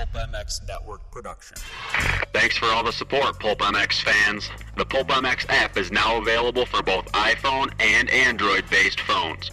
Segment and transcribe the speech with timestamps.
[0.00, 1.58] Pulp MX Network production.
[2.32, 4.50] Thanks for all the support, Pulp MX fans.
[4.76, 9.50] The Pulp MX app is now available for both iPhone and Android-based phones.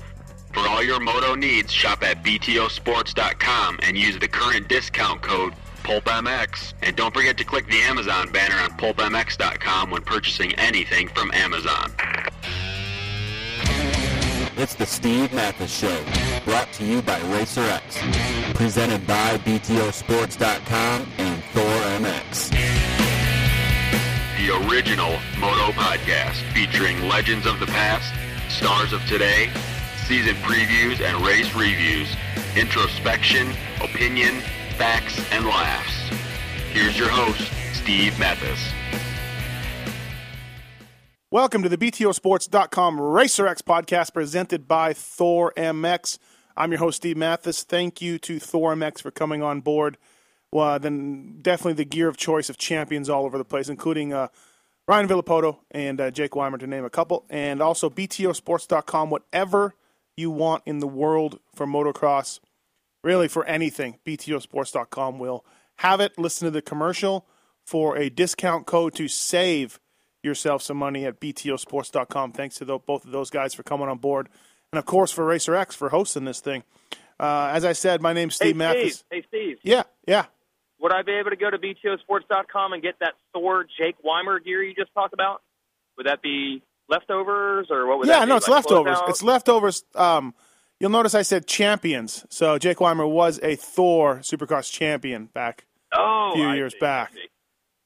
[0.54, 6.73] For all your moto needs, shop at btosports.com and use the current discount code PulpMX.
[6.82, 11.91] And don't forget to click the Amazon banner on pulpmx.com when purchasing anything from Amazon.
[14.60, 16.04] It's the Steve Matthes Show,
[16.44, 21.64] brought to you by RacerX, presented by BTOsports.com and Thor
[22.02, 22.50] MX.
[24.39, 28.12] The original Moto Podcast featuring legends of the past,
[28.51, 29.51] stars of today,
[30.07, 32.09] season previews and race reviews,
[32.56, 34.42] introspection, opinion,
[34.76, 36.09] facts, and laughs.
[36.72, 38.73] Here's your host, Steve Matthes.
[41.30, 46.19] Welcome to the BTOsports.com RacerX podcast presented by Thor MX.
[46.55, 47.63] I'm your host, Steve Matthes.
[47.63, 49.97] Thank you to Thor MX for coming on board.
[50.53, 54.30] Well, then definitely the gear of choice of champions all over the place, including uh,
[54.88, 57.25] Ryan Villopoto and uh, Jake Weimer, to name a couple.
[57.30, 59.75] And also BTOsports.com, whatever
[60.16, 62.39] you want in the world for motocross,
[63.03, 65.44] really for anything, BTOsports.com will
[65.80, 66.17] have it.
[66.17, 67.28] Listen to the commercial
[67.66, 69.81] for a discount code to save
[70.28, 72.33] yourself some money at btosports.com.
[72.33, 74.30] Thanks to the, both of those guys for coming on board.
[74.72, 76.64] And of course, for Racer X for hosting this thing.
[77.19, 78.95] Uh, as I said, my name's Steve hey, Matthes.
[78.95, 79.06] Steve.
[79.09, 79.58] Hey, Steve.
[79.64, 80.25] Yeah, yeah.
[80.80, 84.61] Would I be able to go to BTOsports.com and get that Thor Jake Weimer gear
[84.61, 85.42] you just talked about?
[85.97, 88.28] Would that be leftovers or what would yeah, that be?
[88.28, 88.97] Yeah, no, it's like leftovers.
[89.08, 89.84] It's leftovers.
[89.95, 90.36] Um,
[90.80, 92.25] you'll notice I said champions.
[92.30, 96.80] So Jake Weimer was a Thor Supercross champion back oh, a few I years see,
[96.80, 97.12] back.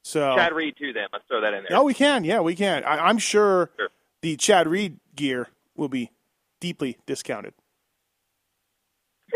[0.02, 1.06] So Chad Reed, too, then.
[1.12, 1.78] Let's throw that in there.
[1.78, 2.24] Oh, we can.
[2.24, 2.82] Yeah, we can.
[2.84, 3.88] I, I'm sure, Sure.
[4.20, 6.10] the Chad Reed gear will be
[6.60, 7.54] deeply discounted.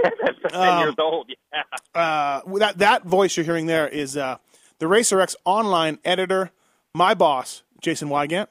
[0.03, 0.17] That's
[0.51, 1.31] 10 Um, years old.
[1.53, 1.63] Yeah.
[1.95, 4.37] Uh, that that voice you're hearing there is uh,
[4.79, 6.51] the Racer X online editor,
[6.95, 8.49] my boss, Jason Weigandt,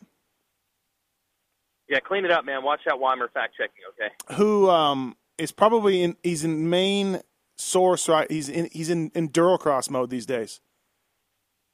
[1.88, 2.64] Yeah, clean it up, man.
[2.64, 4.36] Watch out Weimer fact checking, okay?
[4.38, 6.16] who um, is probably in.
[6.24, 7.22] He's in main
[7.58, 8.10] source.
[8.10, 8.70] Right, he's in.
[8.72, 10.62] He's in endurocross mode these days.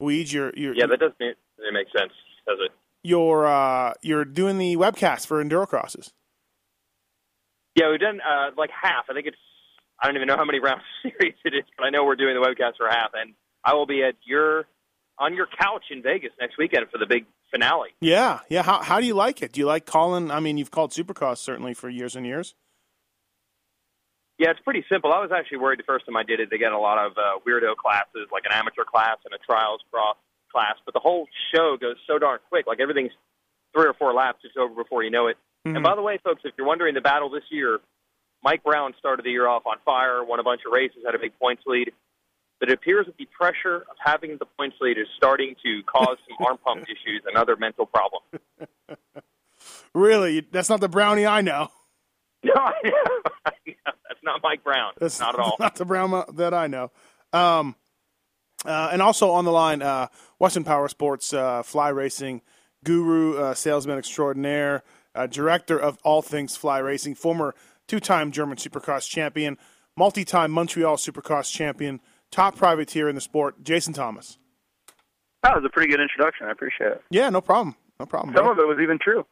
[0.02, 2.12] Weed, you're you're Yeah, that does make, it makes sense,
[2.48, 2.72] does it?
[3.04, 6.12] you're uh, you're doing the webcast for endurocrosses.
[7.76, 9.06] Yeah, we've done uh, like half.
[9.10, 9.38] I think it's
[10.02, 12.36] I don't even know how many round series it is, but I know we're doing
[12.36, 14.66] the webcast for half, and I will be at your
[15.18, 17.90] on your couch in Vegas next weekend for the big finale.
[18.02, 18.64] Yeah, yeah.
[18.64, 19.54] How how do you like it?
[19.54, 20.32] Do you like calling?
[20.32, 22.56] I mean, you've called Supercross certainly for years and years.
[24.42, 25.14] Yeah, it's pretty simple.
[25.14, 26.50] I was actually worried the first time I did it.
[26.50, 29.82] They get a lot of uh, weirdo classes, like an amateur class and a trials
[29.92, 30.18] cross
[30.52, 32.66] class, but the whole show goes so darn quick.
[32.66, 33.12] Like everything's
[33.72, 35.38] three or four laps, it's over before you know it.
[35.68, 35.76] Mm-hmm.
[35.76, 37.82] And by the way, folks, if you're wondering the battle this year,
[38.44, 41.20] Mike Brown started the year off on fire, won a bunch of races, had a
[41.20, 41.92] big points lead.
[42.60, 46.18] But it appears that the pressure of having the points lead is starting to cause
[46.28, 48.26] some arm pump issues and other mental problems.
[49.94, 51.70] Really, that's not the brownie I know.
[52.54, 52.54] No,
[53.66, 54.94] that's not Mike Brown.
[55.00, 55.56] That's not at all.
[55.60, 56.92] Not the brown that I know.
[57.34, 57.76] Um,
[58.66, 60.08] uh, and also on the line, uh,
[60.40, 62.42] Western Power Sports uh, fly racing
[62.84, 64.84] guru, uh, salesman extraordinaire,
[65.16, 67.56] uh, director of all things fly racing, former
[67.88, 69.58] two-time German Supercross champion,
[69.96, 72.02] multi-time Montreal Supercross champion,
[72.32, 74.38] top privateer in the sport, Jason Thomas.
[75.44, 76.48] That was a pretty good introduction.
[76.48, 77.02] I appreciate it.
[77.10, 77.76] Yeah, no problem.
[78.00, 78.36] No problem.
[78.36, 78.54] Some bro.
[78.54, 79.26] of it was even true.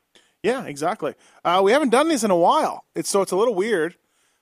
[0.43, 1.15] Yeah, exactly.
[1.43, 2.85] Uh, we haven't done this in a while.
[2.95, 3.95] It's so it's a little weird.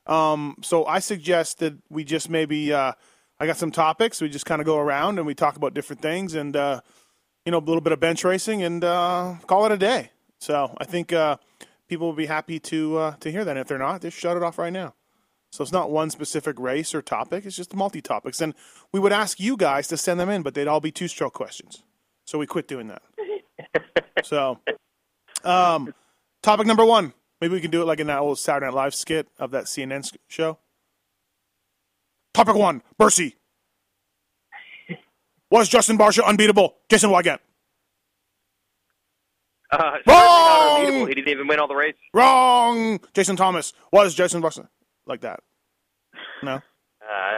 [0.05, 2.93] Um, so I suggest that we just maybe uh,
[3.39, 4.21] I got some topics.
[4.21, 6.81] We just kind of go around and we talk about different things and uh,
[7.45, 10.11] you know a little bit of bench racing and uh, call it a day.
[10.39, 11.37] So I think uh,
[11.87, 13.51] people will be happy to uh, to hear that.
[13.51, 14.93] And if they're not, just shut it off right now.
[15.51, 17.45] So it's not one specific race or topic.
[17.45, 18.41] It's just multi topics.
[18.41, 18.53] And
[18.91, 21.33] we would ask you guys to send them in, but they'd all be two stroke
[21.33, 21.83] questions.
[22.25, 23.01] So we quit doing that.
[24.23, 24.59] so,
[25.47, 25.93] um,
[26.41, 27.13] topic number one.
[27.41, 29.65] Maybe we can do it like in that old Saturday Night Live skit of that
[29.65, 30.57] CNN show.
[32.33, 33.35] Topic one, Bercy.
[35.49, 36.75] Was Justin Barcia unbeatable?
[36.89, 37.39] Jason Weigandt.
[39.71, 41.07] Uh, Wrong!
[41.07, 41.99] He didn't even win all the races.
[42.13, 42.99] Wrong.
[43.13, 43.73] Jason Thomas.
[43.91, 44.67] Was Jason Barcia
[45.05, 45.41] like that?
[46.43, 46.55] No.
[46.55, 47.37] Uh,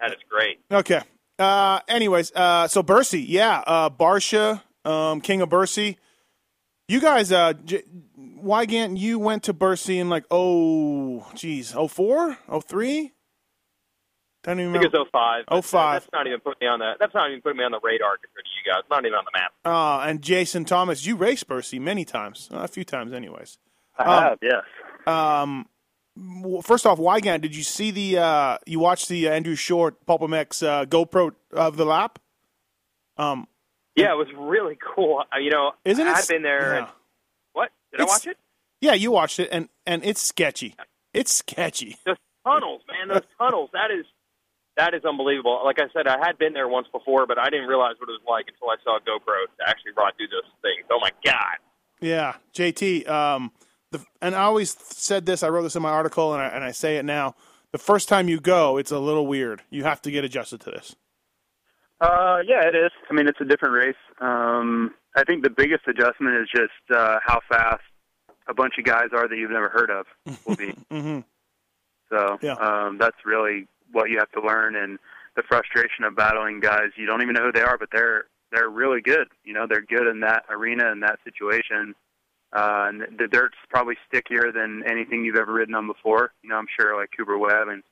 [0.00, 0.60] that is great.
[0.70, 1.00] Okay.
[1.38, 5.98] Uh, anyways, uh, so Bercy, yeah, uh, Barcia, um, King of Bercy.
[6.88, 7.84] You guys, uh, J-
[8.18, 12.36] Weigandt, you went to Bercy in like, oh, geez, 04?
[12.66, 13.12] 03?
[14.42, 15.00] Don't even I think remember.
[15.00, 15.44] it's 05.
[15.48, 16.02] Oh, five.
[16.02, 16.92] That's not even putting me on the.
[17.00, 18.82] That's not even putting me on the radar compared to you guys.
[18.90, 19.52] Not even on the map.
[19.64, 23.56] Uh, and Jason Thomas, you raced Bercy many times, uh, a few times, anyways.
[23.96, 24.62] I Um, have, yes.
[25.06, 25.66] Um,
[26.42, 30.20] well, first off, Weigandt, did you see the uh, you watched the Andrew Short Pulp
[30.20, 32.18] MX uh, GoPro of the lap?
[33.16, 33.46] Um,
[33.96, 35.22] Yeah, it was really cool.
[35.40, 36.10] You know, isn't it?
[36.10, 36.72] I've been there.
[36.74, 36.78] Yeah.
[36.78, 36.86] And,
[37.52, 37.70] what?
[37.92, 38.38] Did It's- I watch it?
[38.80, 40.74] Yeah, you watched it, and and it's sketchy.
[41.14, 41.96] It's sketchy.
[42.06, 43.08] Those tunnels, man.
[43.08, 43.70] Those tunnels.
[43.72, 44.04] That is
[44.76, 45.62] that is unbelievable.
[45.64, 48.12] Like I said, I had been there once before, but I didn't realize what it
[48.12, 50.86] was like until I saw GoPro to actually run through those things.
[50.90, 51.58] Oh my god.
[52.00, 53.08] Yeah, JT.
[53.08, 53.52] Um,
[53.92, 55.42] the, and I always said this.
[55.42, 57.36] I wrote this in my article, and I, and I say it now.
[57.72, 59.62] The first time you go, it's a little weird.
[59.70, 60.94] You have to get adjusted to this.
[62.00, 62.90] Uh, yeah, it is.
[63.10, 63.94] I mean, it's a different race.
[64.20, 67.82] Um, I think the biggest adjustment is just uh, how fast
[68.48, 70.06] a bunch of guys are that you've never heard of
[70.46, 70.74] will be.
[70.90, 71.20] hmm
[72.10, 72.54] So Yeah.
[72.54, 74.98] um, that's really what you have to learn, and
[75.36, 78.68] the frustration of battling guys you don't even know who they are, but they're they're
[78.68, 79.28] really good.
[79.44, 81.94] You know, they're good in that arena in that situation.
[82.52, 86.32] Uh, and the dirt's probably stickier than anything you've ever ridden on before.
[86.42, 87.82] You know, I'm sure like Cooper Webb and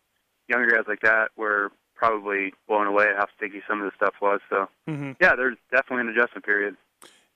[0.49, 1.73] younger guys like that were
[2.03, 4.41] probably blown away at how sticky some of the stuff was.
[4.51, 6.77] So hmm yeah, there's definitely an adjustment period.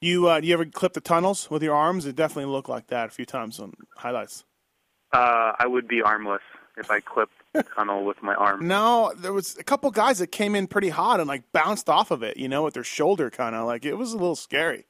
[0.01, 2.05] You uh, do you ever clip the tunnels with your arms?
[2.05, 4.45] It definitely looked like that a few times on highlights.
[5.13, 6.43] Uh, I would be armless
[6.77, 8.67] if I clipped the tunnel with my arm.
[8.67, 12.11] No, there was a couple guys that came in pretty hot and like bounced off
[12.11, 12.37] of it.
[12.37, 14.87] You know, with their shoulder kind of like it was a little scary.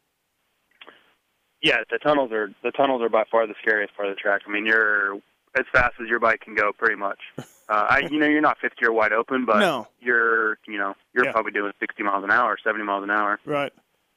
[1.62, 4.42] Yeah, the tunnels are the tunnels are by far the scariest part of the track.
[4.46, 5.20] I mean, you're
[5.56, 7.18] as fast as your bike can go, pretty much.
[7.38, 9.88] Uh, I, you know, you're not 50 or wide open, but No.
[10.00, 11.32] you're, you know, you're Yeah.
[11.32, 13.40] probably doing 60 miles an hour, 70 miles an hour.
[13.44, 13.72] Right.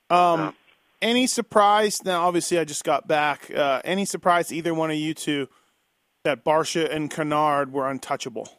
[0.10, 0.52] Um, Yeah.
[1.02, 2.04] Any surprise?
[2.04, 3.50] Now, obviously, I just got back.
[3.50, 5.48] Uh, any surprise either one of you two
[6.26, 8.50] that Barcia and Canard were untouchable,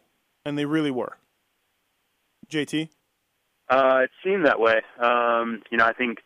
[0.47, 1.19] and they really were.
[2.49, 2.89] JT.
[3.69, 4.81] Uh, it seemed that way.
[4.99, 6.21] Um, you know, I think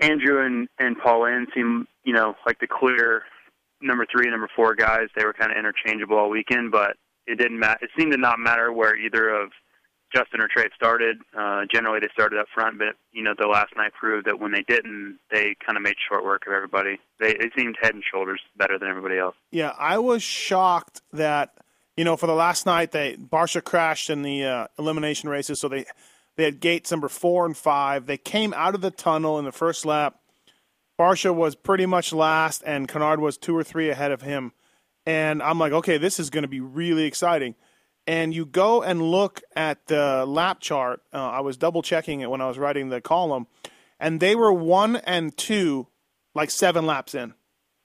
[0.00, 3.24] Andrew and and Paulin seem, you know, like the clear
[3.84, 5.08] number three, number four guys.
[5.16, 6.96] They were kind of interchangeable all weekend, but
[7.26, 7.78] it didn't matter.
[7.82, 9.50] It seemed to not matter where either of
[10.14, 11.18] Justin or Trey started.
[11.36, 14.52] Uh, generally, they started up front, but you know, the last night proved that when
[14.52, 16.98] they didn't, they kind of made short work of everybody.
[17.18, 19.34] They, they seemed head and shoulders better than everybody else.
[19.50, 21.54] Yeah, I was shocked that
[21.96, 25.68] you know for the last night they Barcia crashed in the uh, elimination races, so
[25.68, 25.84] they
[26.36, 28.06] they had gates number four and five.
[28.06, 30.16] They came out of the tunnel in the first lap.
[30.98, 34.52] Barcia was pretty much last, and Canard was two or three ahead of him.
[35.06, 37.56] And I'm like, okay, this is going to be really exciting.
[38.06, 41.00] And you go and look at the lap chart.
[41.12, 43.46] Uh, I was double checking it when I was writing the column,
[43.98, 45.88] and they were one and two,
[46.34, 47.34] like seven laps in.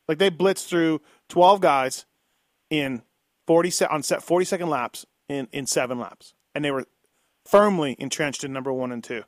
[0.08, 2.06] Like they blitzed through 12 guys
[2.70, 3.04] in
[3.48, 6.86] 40 se- on set 40 second laps in, in seven laps, and they were
[7.46, 9.24] firmly entrenched in number one and two.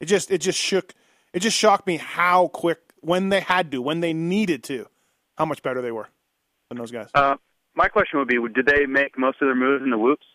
[0.00, 0.94] It just it just shook
[1.32, 4.86] it just shocked me how quick when they had to when they needed to
[5.36, 6.08] how much better they were
[6.68, 7.08] than those guys.
[7.14, 7.36] Uh,
[7.74, 10.26] my question would be: Did they make most of their moves in the whoops?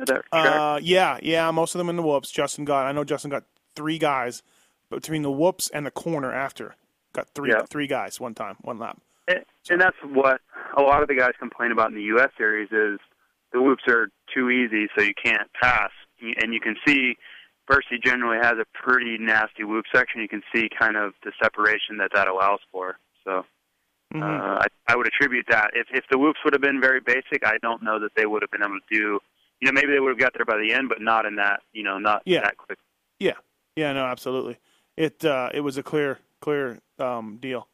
[0.00, 0.60] At that track?
[0.60, 2.30] Uh, yeah, yeah, most of them in the whoops.
[2.30, 4.42] Justin got I know Justin got three guys
[4.88, 6.76] but between the whoops and the corner after.
[7.12, 7.62] Got three Yeah.
[7.68, 8.98] three guys one time, one lap.
[9.28, 10.40] And, and that's what
[10.76, 12.28] a lot of the guys complain about in the U.S.
[12.38, 13.00] series is
[13.52, 15.90] the whoops are too easy, so you can't pass.
[16.20, 17.16] And you can see
[17.66, 20.20] Bercy generally has a pretty nasty whoop section.
[20.20, 22.98] You can see kind of the separation that that allows for.
[23.24, 23.44] So
[24.14, 24.22] Mhm.
[24.22, 25.70] uh, I, I would attribute that.
[25.74, 28.42] If if the whoops would have been very basic, I don't know that they would
[28.42, 29.20] have been able to do.
[29.60, 31.60] You know, maybe they would have got there by the end, but not in that.
[31.72, 32.42] You know, not Yeah.
[32.42, 32.78] that quick.
[33.18, 33.34] Yeah,
[33.74, 34.58] yeah, no, absolutely.
[34.96, 37.68] It uh, it was a clear clear um, deal.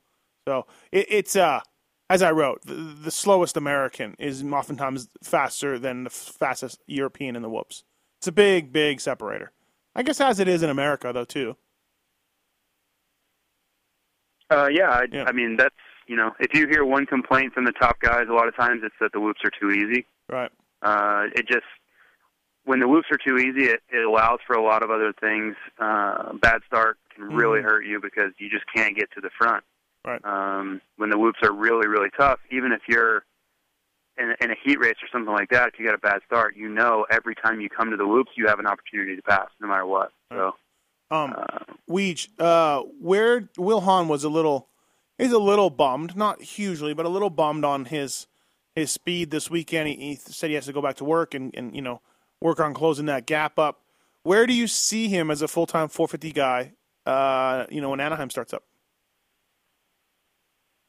[0.49, 1.61] So it, it's uh,
[2.09, 7.43] as I wrote, the, the slowest American is oftentimes faster than the fastest European in
[7.43, 7.85] the whoops.
[8.21, 9.53] It's a big, big separator.
[9.95, 11.57] I guess as it is in America though too.
[14.51, 15.25] Uh, yeah, I, Yeah.
[15.25, 15.75] I mean that's
[16.09, 18.83] you know, if you hear one complaint from the top guys, a lot of times
[18.85, 20.05] it's that the whoops are too easy.
[20.29, 20.51] Right.
[20.83, 21.65] Uh, it just
[22.65, 25.57] when the whoops are too easy, it, it allows for a lot of other things.
[25.79, 27.65] Uh, bad start can really Mhm.
[27.65, 29.65] hurt you because you just can't get to the front.
[30.05, 30.25] Right.
[30.25, 33.25] Um, when the whoops are really, really tough, even if you're
[34.23, 36.57] in, in a heat race or something like that, if you got a bad start,
[36.57, 39.49] you know every time you come to the whoops, you have an opportunity to pass,
[39.61, 40.13] no matter what.
[40.33, 40.53] So,
[41.11, 41.59] Um, uh,
[41.91, 44.69] Weege, uh, where Will Hahn was a little,
[45.19, 48.27] he's a little bummed, not hugely, but a little bummed on his
[48.75, 49.89] his speed this weekend.
[49.89, 52.01] He, he said he has to go back to work and, and you know
[52.41, 53.81] work on closing that gap up.
[54.23, 56.73] Where do you see him as a full time 450 guy?
[57.05, 58.63] Uh, you know when Anaheim starts up.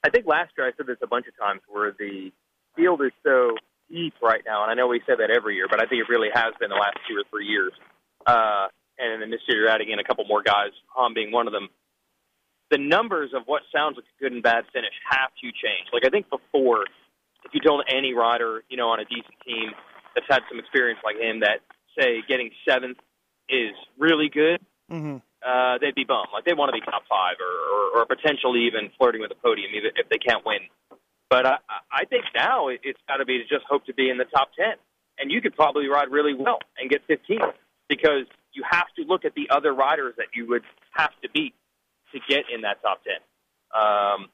[0.06, 2.32] I think last year I said this a bunch of times where the
[2.76, 3.56] field is so
[3.90, 6.10] deep right now, and I know we say that every year, but I think it
[6.10, 7.74] really has been the last two or three years.
[8.26, 11.48] Uh, and then this year you're adding in a couple more guys, Hahn being one
[11.48, 11.70] of them.
[12.72, 15.90] The numbers of what sounds like a good and bad finish have to change.
[15.92, 16.86] Like I think before,
[17.44, 19.72] if you told any rider, you know, on a decent team
[20.16, 21.60] that's had some experience like him that
[21.98, 22.98] say getting seventh
[23.50, 24.60] is really good,
[24.92, 25.18] Mm-hmm.
[25.42, 26.28] uh, they'd be bummed.
[26.34, 29.40] Like they want to be top five or, or, or potentially even flirting with the
[29.42, 30.60] podium even if they can't win.
[31.30, 31.58] But I,
[31.94, 34.26] I think now it, it's got to be to just hope to be in the
[34.26, 34.74] top ten,
[35.20, 37.40] and you could probably ride really well and get 15
[37.88, 41.54] because you have to look at the other riders that you would have to beat
[42.12, 43.14] to get in that top 10.
[43.80, 44.28] Um,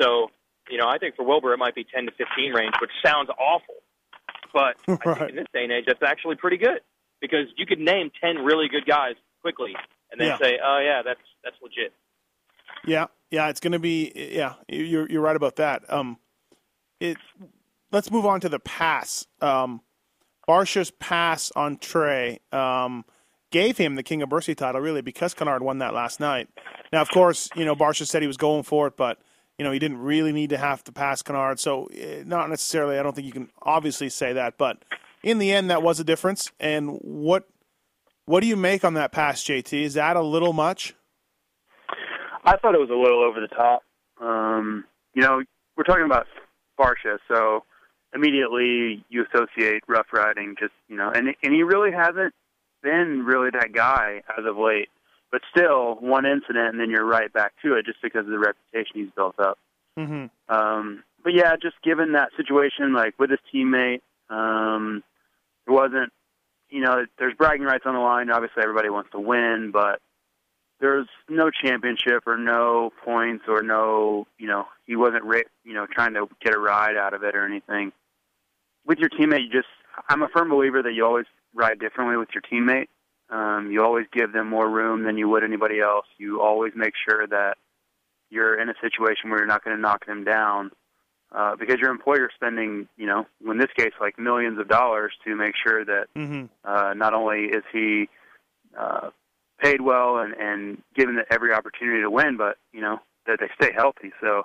[0.00, 0.30] so,
[0.70, 3.28] you know, I think for Wilbur it might be 10 to 15 range, which sounds
[3.30, 3.74] awful,
[4.52, 6.80] but I think in this day and age that's actually pretty good
[7.20, 9.74] because you could name 10 really good guys quickly
[10.10, 10.38] and then Yeah.
[10.38, 11.92] say, oh yeah, that's that's legit.
[12.86, 14.12] Yeah, yeah, it's going to be.
[14.14, 15.90] Yeah, you're you're right about that.
[15.92, 16.18] Um,
[17.04, 17.18] it.
[17.92, 19.26] Let's move on to the pass.
[19.40, 19.80] Um,
[20.48, 23.04] Barcia's pass on Trey um,
[23.50, 26.48] gave him the King of Bercy title, really, because Canard won that last night.
[26.92, 29.18] Now, of course, you know Barcia said he was going for it, but
[29.58, 32.98] you know he didn't really need to have to pass Canard, so eh, not necessarily.
[32.98, 34.84] I don't think you can obviously say that, but
[35.22, 36.52] in the end, that was a difference.
[36.60, 37.48] And what
[38.26, 39.82] what do you make on that pass, JT?
[39.82, 40.94] Is that a little much?
[42.44, 43.82] I thought it was a little over the top.
[44.20, 44.84] Um,
[45.14, 45.42] you know,
[45.76, 46.26] we're talking about
[46.78, 47.64] Barcia, so
[48.14, 50.54] immediately you associate rough riding.
[50.58, 52.34] Just you know, and and he really hasn't
[52.82, 54.88] been really that guy as of late.
[55.32, 58.38] But still, one incident, and then you're right back to it, just because of the
[58.38, 59.58] reputation he's built up.
[59.98, 60.54] Mm-hmm.
[60.54, 65.02] Um, but yeah, just given that situation, like with his teammate, um,
[65.66, 66.12] it wasn't,
[66.70, 68.30] you know, there's bragging rights on the line.
[68.30, 70.00] Obviously, everybody wants to win, but
[70.84, 75.86] there's no championship or no points or no, you know, he wasn't, ra- you know,
[75.90, 77.90] trying to get a ride out of it or anything.
[78.84, 79.68] With your teammate, you just,
[80.10, 81.24] I'm a firm believer that you always
[81.54, 82.88] ride differently with your teammate.
[83.30, 86.04] Um, you always give them more room than you would anybody else.
[86.18, 87.56] You always make sure that
[88.28, 90.70] you're in a situation where you're not going to knock them down
[91.34, 95.34] uh, because your employer's spending, you know, in this case, like millions of dollars to
[95.34, 96.44] make sure that Mm-hmm.
[96.62, 98.10] uh, not only is he
[98.78, 99.08] uh,
[99.64, 103.72] paid well and, and given every opportunity to win, but you know that they stay
[103.74, 104.12] healthy.
[104.20, 104.44] So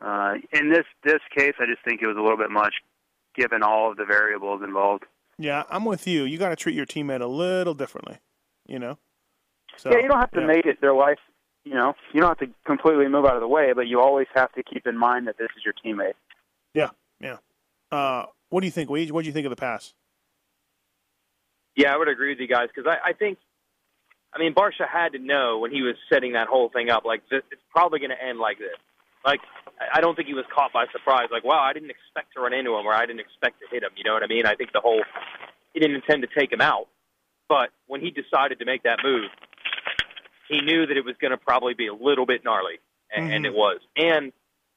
[0.00, 2.74] uh, in this this case, I just think it was a little bit much,
[3.34, 5.04] given all of the variables involved.
[5.38, 6.24] Yeah, I'm with you.
[6.24, 8.18] You got to treat your teammate a little differently,
[8.66, 8.98] you know.
[9.76, 10.46] So, yeah, you don't have to yeah.
[10.46, 11.18] make it their life.
[11.64, 14.26] You know, you don't have to completely move out of the way, but you always
[14.34, 16.14] have to keep in mind that this is your teammate.
[16.74, 16.90] Yeah,
[17.20, 17.38] yeah.
[17.90, 19.10] Uh, what do you think, Weege?
[19.10, 19.94] What do you think of the pass?
[21.74, 23.38] Yeah, I would agree with you guys because I, I think,
[24.34, 27.22] I mean, Barcia had to know when he was setting that whole thing up, like
[27.30, 28.76] this, it's probably going to end like this.
[29.24, 29.40] Like,
[29.92, 31.28] I- don't think he was caught by surprise.
[31.30, 33.82] Like, wow, I didn't expect to run into him, or I didn't expect to hit
[33.82, 33.90] him.
[33.96, 34.46] You know what I mean?
[34.46, 35.02] I think the whole
[35.74, 36.88] he didn't intend to take him out,
[37.48, 39.30] but when he decided to make that move,
[40.48, 42.78] he knew that it was going to probably be a little bit gnarly,
[43.14, 43.48] and, and Mhm.
[43.48, 43.80] it was.
[43.96, 44.32] And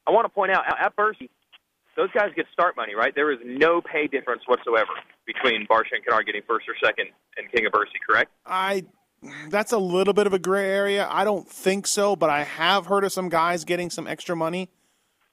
[0.06, 1.28] I want to point out at at Bercy,
[1.96, 3.14] those guys get start money, right?
[3.14, 4.92] There is no pay difference whatsoever
[5.26, 8.30] between Barcia and Canard getting first or second and King of Bercy, correct?
[8.46, 8.84] I
[9.50, 11.06] that's a little bit of a gray area.
[11.10, 14.68] I don't think so, but I have heard of some guys getting some extra money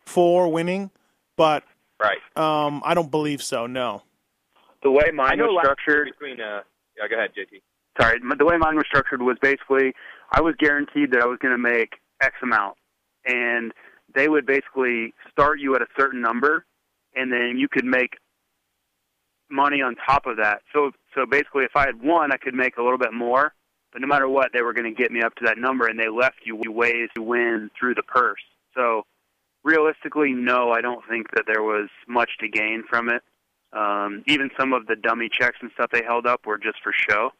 [0.06, 0.92] for winning,
[1.38, 1.64] but
[2.00, 2.18] Right.
[2.36, 3.68] um, I don't believe so.
[3.68, 4.04] No.
[4.84, 6.42] The way mine know was structured, between.
[6.42, 6.62] Uh,
[6.98, 7.62] yeah, go ahead, JT.
[8.00, 9.94] sorry, the way mine was structured was basically
[10.32, 12.76] I was guaranteed that I was going to make X amount,
[13.26, 13.72] and
[14.14, 16.66] they would basically start you at a certain number,
[17.16, 18.18] and then you could make
[19.50, 20.62] money on top of that.
[20.74, 23.54] So, so basically, if I had won, I could make a little bit more,
[23.94, 25.98] but no matter what, they were going to get me up to that number, and
[26.00, 28.42] they left you ways to win through the purse.
[28.76, 29.06] So,
[29.64, 33.22] realistically, no, I don't think that there was much to gain from it.
[33.72, 36.92] Um, even some of the dummy checks and stuff they held up were just for
[36.94, 37.32] show.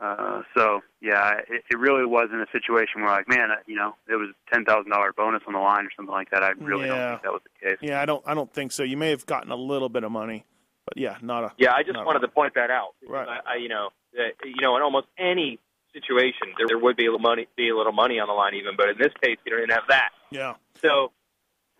[0.00, 3.94] Uh, so yeah, it, it really wasn't a situation where like, man, uh, you know,
[4.08, 6.42] it was ten thousand dollar bonus on the line or something like that.
[6.42, 6.96] I really Yeah.
[6.96, 7.78] don't think that was the case.
[7.80, 8.22] Yeah, I don't.
[8.26, 8.82] I don't think so.
[8.82, 10.44] You may have gotten a little bit of money,
[10.84, 11.52] but yeah, not a.
[11.58, 12.94] Yeah, I just not wanted to point that out.
[13.08, 13.28] Right.
[13.28, 14.03] I, I, you know, that,
[14.44, 15.58] you know, in almost any
[15.92, 18.54] situation, there, there would be a little money, be a little money on the line,
[18.54, 18.74] even.
[18.76, 20.10] But in this case, you don't even have that.
[20.30, 20.54] Yeah.
[20.82, 21.12] So,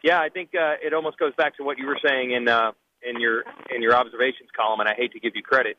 [0.02, 2.72] yeah, I think uh, it almost goes back to what you were saying in uh,
[3.02, 5.76] in your in your observations column, and I hate to give you credit,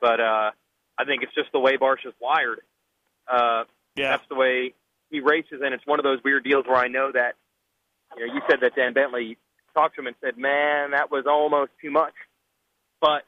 [0.00, 0.50] but uh,
[0.98, 2.60] I think it's just the way Barcia's wired.
[3.30, 3.64] Uh,
[3.96, 4.10] Yeah.
[4.10, 4.74] That's the way
[5.10, 7.34] he races, and it's one of those weird deals where I know that.
[8.16, 9.36] You know, you said that Dan Betley
[9.74, 12.14] talked to him and said, "Man, that was almost too much,"
[13.00, 13.24] but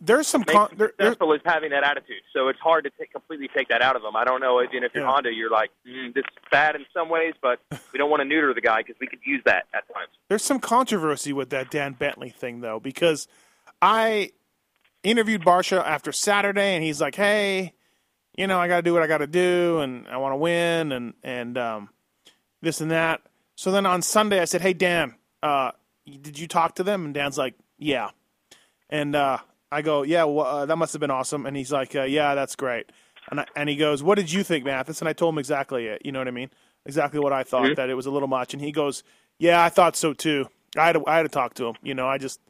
[0.00, 0.44] There's some.
[0.44, 2.22] Con- there, successful is having that attitude.
[2.32, 4.16] So it's hard to take, completely take that out of him.
[4.16, 4.62] I don't know.
[4.62, 5.10] Even if you're Yeah.
[5.10, 7.60] Honda, you're like, mm, this is bad in some ways, but
[7.92, 10.10] we don't want to neuter the guy because we could use that at times.
[10.28, 13.28] There's some controversy with that Dan Betley thing, though, because
[13.82, 14.30] I
[15.02, 17.74] interviewed Barcia after Saturday, and he's like, "Hey,
[18.36, 20.36] you know, I got to do what I got to do, and I want to
[20.36, 21.90] win, and and um,
[22.62, 23.20] this and that."
[23.56, 25.72] So then on Sunday, I said, "Hey, Dan, uh,
[26.06, 27.04] did you talk to them?
[27.04, 28.10] And Dan's like, yeah.
[28.88, 29.38] And uh,
[29.72, 31.46] I go, yeah, well, uh, that must have been awesome.
[31.46, 32.90] And he's like, uh, yeah, that's great.
[33.30, 35.00] And I, and he goes, what did you think, Matthes?
[35.00, 36.02] And I told him exactly it.
[36.04, 36.50] You know what I mean?
[36.86, 37.74] Exactly what I thought Mm-hmm.
[37.74, 38.54] that it was a little much.
[38.54, 39.02] And he goes,
[39.38, 40.46] yeah, I thought so too.
[40.76, 41.74] I had to, I had to talk to him.
[41.82, 42.40] You know, I just.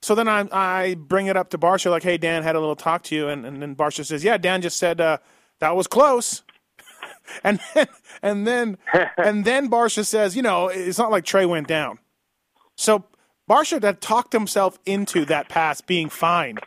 [0.00, 2.76] So then I I bring it up to Barcia like, hey, Dan had a little
[2.76, 5.18] talk to you, and and then Barcia says, yeah, Dan just said uh,
[5.58, 6.44] that was close.
[7.44, 7.86] and then
[8.22, 8.78] and then
[9.16, 11.98] and then Barcia says, you know, it's not like Trey went down.
[12.76, 13.04] So
[13.48, 16.58] Barcia had talked himself into that pass being fine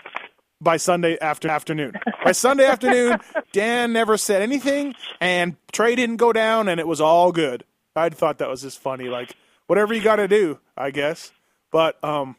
[0.59, 1.93] by Sunday after afternoon.
[2.23, 3.17] By Sunday afternoon,
[3.51, 7.63] Dan never said anything, and Trey didn't go down, and it was all good.
[7.95, 9.09] I thought that was just funny.
[9.09, 9.35] Like
[9.67, 11.31] whatever you got to do, I guess.
[11.71, 12.35] But um,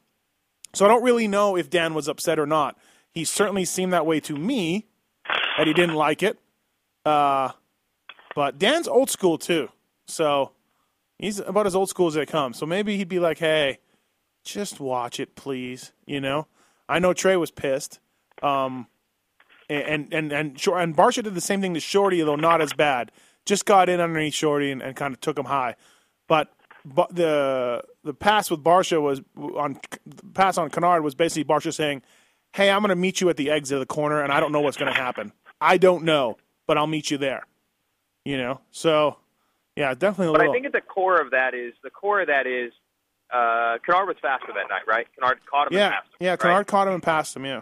[0.75, 2.77] so I don't really know if Dan was upset or not.
[3.13, 4.87] He certainly seemed that way to me,
[5.59, 6.39] that he didn't like it.
[7.05, 7.51] Uh,
[8.35, 9.69] but Dan's old school too,
[10.07, 10.53] so
[11.19, 12.55] he's about as old school as they come.
[12.55, 13.79] So maybe he'd be like, "Hey,
[14.45, 16.47] just watch it, please." You know,
[16.89, 18.01] I know Trey was pissed.
[18.43, 18.89] Um,
[19.69, 22.73] and and and Shor- and Barcia did the same thing to Shorty, though not as
[22.73, 23.13] bad.
[23.47, 25.77] Just got in underneath Shorty and, and kind of took him high.
[26.29, 26.53] But
[26.85, 31.73] but the the pass with Barcia was on the pass on Canard was basically Barcia
[31.73, 32.03] saying,
[32.53, 34.53] "Hey, I'm going to meet you at the exit of the corner, and I don't
[34.53, 35.33] know what's going to happen.
[35.61, 37.47] I don't know, but I'll meet you there."
[38.25, 39.17] You know, so
[39.77, 40.53] yeah, definitely a But little.
[40.53, 42.73] I think at the core of that is the core of that is
[43.33, 45.07] uh, Canard was faster that night, right?
[45.19, 46.17] Canard caught him and yeah, passed him.
[46.21, 46.39] yeah, right?
[46.41, 47.45] Canard caught him and passed him.
[47.47, 47.61] Yeah,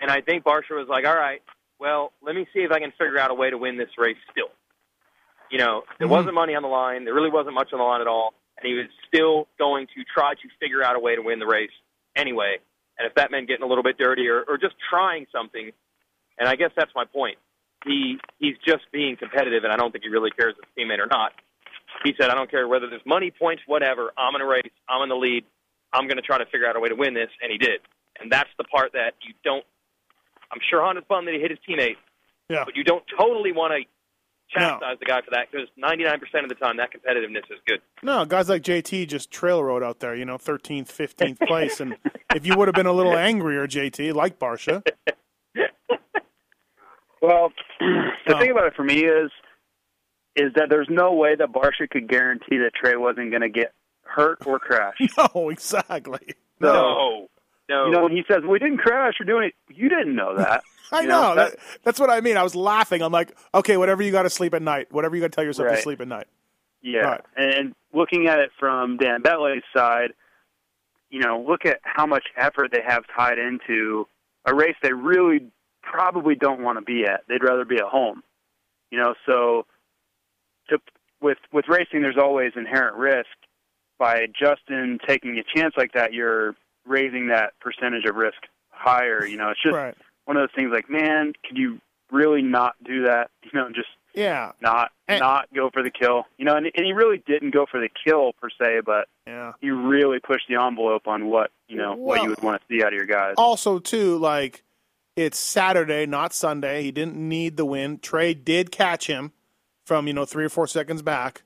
[0.00, 1.42] And I think Barcia was like, all right,
[1.80, 4.16] well, let me see if I can figure out a way to win this race
[4.30, 4.50] still.
[5.50, 6.10] You know, there Mhm.
[6.10, 7.04] wasn't money on the line.
[7.04, 8.34] There really wasn't much on the line at all.
[8.58, 11.46] And he was still going to try to figure out a way to win the
[11.46, 11.70] race
[12.16, 12.58] anyway.
[12.98, 15.70] And if that meant getting a little bit dirty or, or just trying something,
[16.38, 17.38] and I guess that's my point.
[17.84, 20.98] He he's just being competitive, and I don't think he really cares if his teammate
[20.98, 21.32] or not.
[22.04, 24.12] He said, I don't care whether there's money, points, whatever.
[24.16, 24.70] I'm in a race.
[24.88, 25.44] I'm in the lead.
[25.92, 27.80] I'm going to try to figure out a way to win this, and he did.
[28.20, 29.64] And that's the part that you don't.
[30.52, 31.96] I'm sure Honda's bummed that he hit his teammate,
[32.48, 32.64] yeah.
[32.64, 34.66] but you don't totally want to No.
[34.78, 37.80] chastise the guy for that because 99% of the time that competitiveness is good.
[38.02, 41.80] No, guys like JT just trail rode out there, you know, 13th, 15th place.
[41.80, 41.96] And
[42.34, 44.82] if you would have been a little angrier, JT, like Barcia,
[47.20, 48.38] Well, the Oh.
[48.38, 49.30] thing about it for me is,
[50.38, 53.72] is that there's no way that Barcia could guarantee that Trey wasn't going to get
[54.02, 54.96] hurt or crash.
[55.34, 56.34] no, exactly.
[56.60, 57.28] So, No,
[57.68, 57.86] no.
[57.86, 60.62] you know, when he says, "We didn't crash or do it," you didn't know that.
[60.92, 61.20] I You know.
[61.20, 62.36] know, that, that- that's what I mean.
[62.36, 63.02] I was laughing.
[63.02, 65.44] I'm like, okay, whatever you got to sleep at night, whatever you got to tell
[65.44, 66.26] yourself to sleep at night.
[66.80, 67.20] Yeah, Right.
[67.36, 70.12] and looking at it from Dan Betley's side,
[71.10, 74.06] you know, look at how much effort they have tied into
[74.46, 75.50] a race they really
[75.82, 77.22] probably don't want to be at.
[77.28, 78.22] They'd rather be at home.
[78.90, 79.66] You know, so
[80.68, 80.78] to
[81.20, 83.26] with with racing, there's always inherent risk.
[83.98, 86.54] By Justin taking a chance like that, you're
[86.86, 88.38] raising that percentage of risk
[88.70, 89.24] higher.
[89.26, 89.96] You know, it's just Right.
[90.24, 90.70] one of those things.
[90.72, 91.80] Like, man, could you
[92.12, 93.30] really not do that?
[93.42, 94.52] You know, just Yeah.
[94.60, 96.26] not And- not go for the kill.
[96.38, 99.52] You know, and, and he really didn't go for the kill per se, but Yeah.
[99.60, 102.82] he really pushed the envelope on what you know what you would want to see
[102.84, 103.34] out of your guys.
[103.36, 104.62] Also, too, like,
[105.16, 106.82] it's Saturday, not Sunday.
[106.84, 107.98] He didn't need the win.
[107.98, 109.32] Trey did catch him
[109.88, 111.42] from, you know, three or four seconds back.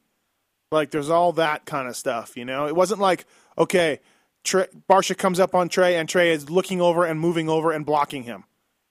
[0.73, 2.67] Like, there's all that kind of stuff, you know?
[2.67, 3.25] It wasn't like,
[3.57, 4.01] okay,
[4.43, 7.87] Trey, Barsha comes up on Trey and Trey is looking over and moving over and
[7.87, 8.45] blocking him.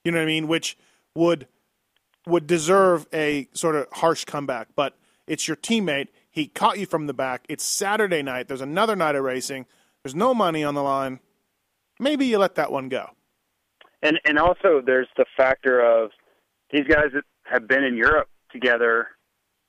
[0.06, 0.48] You know what I mean?
[0.48, 0.78] Which
[1.16, 1.48] would
[2.28, 6.08] would deserve a sort of harsh comeback, but it's your teammate.
[6.30, 7.46] He caught you from the back.
[7.50, 8.48] It's Saturday night.
[8.48, 9.66] There's another night of racing.
[10.04, 11.20] There's no money on the line.
[12.00, 13.10] Maybe you let that one go.
[14.02, 16.12] And and also there's the factor of
[16.72, 17.10] these guys
[17.44, 19.08] have been in Europe together,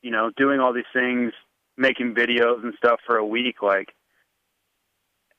[0.03, 1.33] you know, doing all these things,
[1.77, 3.63] making videos and stuff for a week.
[3.63, 3.89] Like,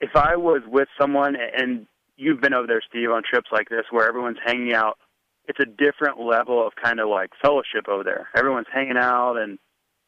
[0.02, 1.86] if I was with someone and
[2.18, 4.98] you've been over there, Steve, on trips like this where everyone's hanging out,
[5.48, 8.30] it's a different level of kind of like fellowship over there.
[8.36, 9.60] Everyone's hanging out and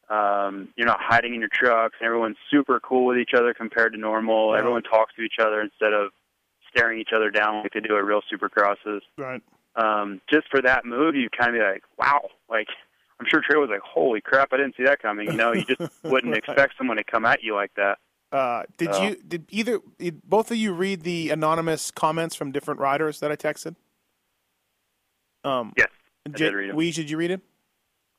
[0.10, 1.96] um, you're not hiding in your trucks.
[2.00, 4.56] And everyone's super cool with each other compared to normal.
[4.56, 6.12] Everyone talks to each other instead of
[6.70, 9.02] staring each other down like they do at real supercrosses.
[9.18, 9.42] Right.
[9.76, 12.30] Um, just for that move, you kind of be like, wow.
[12.50, 12.68] Like,
[13.20, 15.28] I'm sure Trey was like, holy crap, I didn't see that coming.
[15.28, 16.44] You know, you just wouldn't Right.
[16.44, 17.98] expect someone to come at you like that.
[18.32, 19.02] Uh, did Oh.
[19.04, 23.32] you did either did both of you read the anonymous comments from different riders that
[23.32, 23.76] I texted?
[25.44, 25.88] Um, Yes,
[26.26, 26.76] I J- did read 'em.
[26.76, 27.42] Weege, did you read it?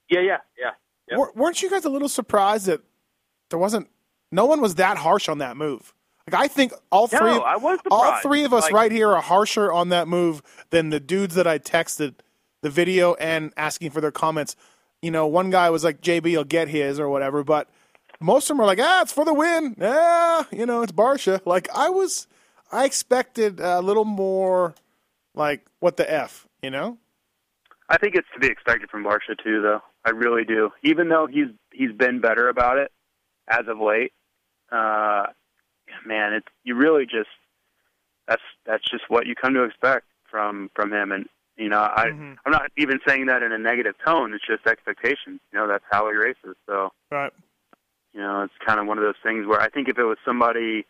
[0.09, 0.71] Yeah, yeah, yeah.
[1.09, 1.19] Yep.
[1.19, 2.81] Wer- Weren't you guys a little surprised that
[3.51, 3.89] there wasn't
[4.33, 5.93] no one was that harsh on that move?
[6.31, 9.11] Like I think all three No, I was all three of us Like- right here
[9.13, 12.15] are harsher on that move than the dudes that I texted
[12.63, 14.57] the video and asking for their comments.
[15.03, 17.69] You know, one guy was like, "JB, will get his" or whatever, but
[18.21, 19.75] most of them are like, ah, it's for the win.
[19.79, 21.41] Yeah, you know, it's Barcia.
[21.45, 22.27] Like I was,
[22.73, 24.75] I expected a little more,
[25.35, 26.99] like what the f, you know.
[27.89, 29.81] I think it's to be expected from Barcia too, though.
[30.05, 30.71] I really do.
[30.83, 32.91] Even though he's he's been better about it
[33.49, 34.13] as of late,
[34.73, 35.27] uh,
[36.05, 37.29] man, it's you really just
[38.27, 41.13] that's that's just what you come to expect from from him.
[41.13, 41.27] And
[41.57, 42.35] you know, I Mm-hmm.
[42.45, 44.33] I'm not even saying that in a negative tone.
[44.35, 45.41] It's just expectations.
[45.53, 46.57] You know, that's how he races.
[46.67, 47.33] So Right.
[48.13, 50.19] you know, it's kind of one of those things where I think if it was
[50.25, 50.87] somebody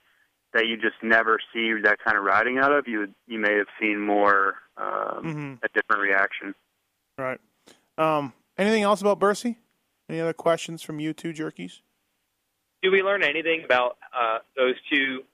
[0.53, 3.55] that you just never see that kind of riding out of, you would you may
[3.57, 5.59] have seen more um, Mhm.
[5.63, 6.55] a different reaction.
[7.19, 7.41] Right.
[7.99, 9.57] Um, anything else about Bercy?
[10.09, 11.81] Any other questions from you two jerkies?
[12.83, 15.25] Do we learn anything about uh, those two,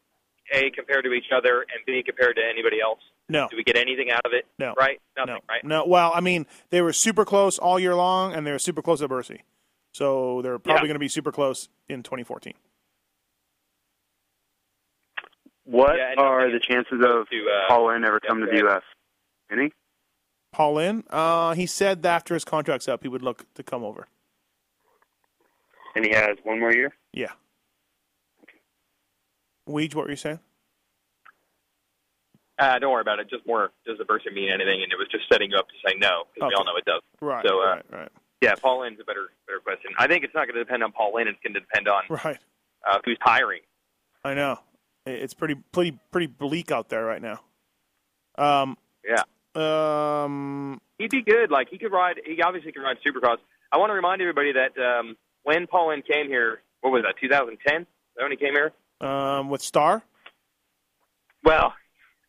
[0.53, 3.01] A, compared to each other, and B, compared to anybody else?
[3.29, 3.49] No.
[3.51, 4.47] Do we get anything out of it?
[4.59, 4.75] No.
[4.77, 5.01] Right?
[5.17, 5.41] Nothing, No.
[5.49, 5.65] right?
[5.65, 5.85] No.
[5.87, 9.01] Well, I mean, they were super close all year long, and they were super close
[9.01, 9.43] at Bercy.
[9.93, 10.87] So they're probably Yeah.
[10.89, 12.55] going to be super close in 2014.
[15.65, 18.57] What Yeah, are the chances of to, uh, Paulin ever yeah, come to the.
[18.59, 18.83] U.S.?
[19.51, 19.73] Any?
[20.53, 24.09] Paulin, uh, he said that after his contract's up, he would look to come over.
[25.95, 26.95] And he has one more year.
[27.13, 27.33] Yeah.
[29.69, 30.41] Weege, what were you saying?
[32.63, 33.29] Uh, don't worry about it.
[33.29, 34.83] Just more, does the person mean anything?
[34.83, 36.85] And it was just setting you up to say no, because we all know it
[36.85, 37.01] does.
[37.21, 37.45] Right.
[37.47, 37.85] So, uh, right.
[37.91, 38.09] Right.
[38.41, 39.91] Yeah, Paulin's a better better question.
[39.99, 41.29] I think it's not going to depend on Paulin.
[41.29, 42.39] It's going to depend on Right.
[42.89, 43.61] uh, who's hiring.
[44.25, 44.59] I know.
[45.07, 47.41] It's pretty, pretty, pretty bleak out there right now.
[48.39, 48.77] Um.
[49.05, 49.23] Yeah.
[49.55, 50.81] Um.
[50.99, 51.51] He'd be good.
[51.51, 52.21] Like he could ride.
[52.25, 53.39] He obviously could ride Supercross.
[53.73, 57.15] I want to remind everybody that um, when Paulin came here, what was that?
[57.21, 57.83] 2010?
[57.83, 58.73] Is that when he came here?
[59.01, 59.51] Um.
[59.51, 60.03] With Star.
[61.45, 61.75] Well,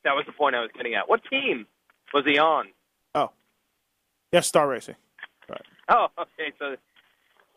[0.03, 1.07] that was the point I was getting at.
[1.09, 1.65] What team
[2.13, 2.65] was he on?
[3.15, 3.31] Oh.
[4.31, 4.95] Yes, Star Racing.
[5.89, 6.53] Oh, okay.
[6.59, 6.75] So,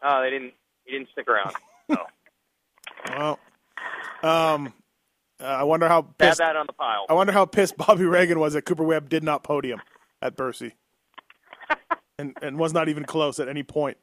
[0.03, 0.53] oh, they didn't.
[0.85, 1.55] He didn't stick around.
[3.09, 3.39] Well.
[4.23, 4.73] Um.
[5.41, 6.39] uh, I wonder how pissed.
[6.39, 7.07] that on the pile.
[7.09, 9.81] I wonder how pissed Bobby Regan was that Cooper Webb did not podium
[10.21, 10.75] at Bercy,
[12.19, 13.97] and and was not even close at any point.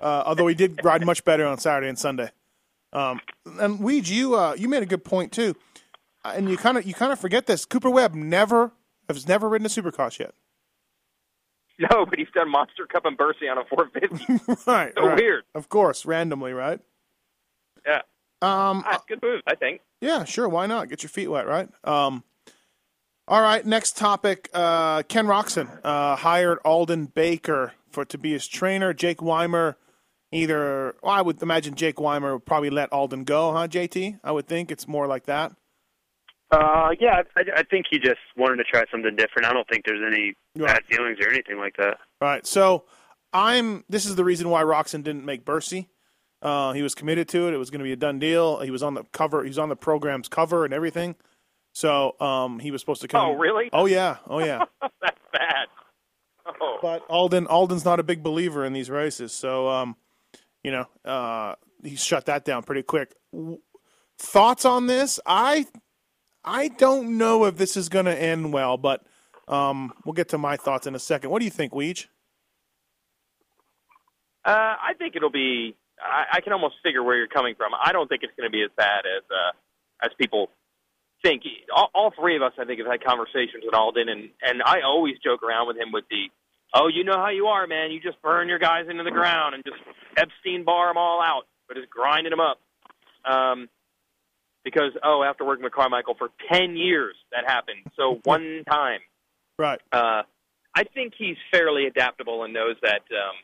[0.00, 2.30] Uh, although he did ride much better on Saturday and Sunday.
[2.92, 3.20] Um,
[3.58, 5.56] and Weege, you uh, you made a good point too,
[6.24, 7.64] and you kind of you kind of forget this.
[7.64, 8.72] Cooper Webb never
[9.08, 10.34] has never ridden a Supercross yet.
[11.78, 14.62] No, but he's done Monster Cup and Bercy on a 450.
[14.70, 14.92] right.
[14.96, 15.18] So right.
[15.18, 15.44] weird.
[15.54, 16.80] Of course, randomly, right?
[17.84, 18.02] yeah,
[18.42, 19.40] Um, ah, good move.
[19.46, 19.80] I think.
[20.00, 20.48] Yeah, sure.
[20.48, 20.88] Why not?
[20.88, 21.68] Get your feet wet, right?
[21.82, 22.22] Um,
[23.26, 23.64] all right.
[23.66, 24.48] Next topic.
[24.54, 28.92] Uh, Ken Roczen uh, hired Aldon Baker for to be his trainer.
[28.94, 29.76] Jake Weimer,
[30.30, 30.94] either.
[31.02, 33.66] Well, I would imagine Jake Weimer would probably let Aldon go, huh?
[33.66, 34.20] JT.
[34.22, 35.52] I would think it's more like that.
[36.50, 39.46] Uh, yeah, I, I think he just wanted to try something different.
[39.46, 40.74] I don't think there's any Right.
[40.74, 41.98] bad feelings or anything like that.
[42.20, 42.46] All right.
[42.46, 42.84] So
[43.32, 43.84] I'm.
[43.88, 45.88] This is the reason why Roczen didn't make Bercy.
[46.42, 47.54] Uh, he was committed to it.
[47.54, 48.60] It was going to be a done deal.
[48.60, 49.42] He was on the cover.
[49.42, 51.16] He was on the program's cover and everything.
[51.72, 53.26] So um, he was supposed to come.
[53.30, 53.68] Oh, really?
[53.72, 54.18] Oh yeah.
[54.28, 54.64] Oh yeah.
[55.00, 55.66] That's bad.
[56.60, 59.96] Oh, but Aldon Aldon's not a big believer in these races, so um,
[60.62, 63.14] you know uh, he shut that down pretty quick.
[63.32, 63.58] W-
[64.18, 65.18] Thoughts on this?
[65.26, 65.66] I
[66.44, 69.02] I don't know if this is going to end well, but
[69.48, 71.30] um, we'll get to my thoughts in a second.
[71.30, 72.06] What do you think, Weege?
[74.44, 75.74] Uh, I think it'll be.
[76.00, 77.72] I, I can almost figure where you're coming from.
[77.82, 80.50] I don't think it's going to be as bad as uh, as people
[81.22, 81.44] think.
[81.74, 84.82] All, all three of us, I think, have had conversations with Aldon, and and I
[84.82, 86.26] always joke around with him with the,
[86.74, 87.90] oh, you know how you are, man.
[87.90, 89.80] You just burn your guys into the ground and just
[90.16, 92.58] Epstein-Barr them all out, but just grinding them up.
[93.24, 93.68] Um,
[94.64, 97.86] because oh, after working with Carmichael for ten years, that happened.
[97.96, 99.00] So one time.
[99.58, 99.80] Right.
[99.92, 100.22] Uh,
[100.74, 103.36] I think he's fairly adaptable and knows that um,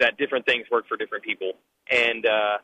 [0.00, 1.52] that different things work for different people.
[1.90, 2.58] And uh,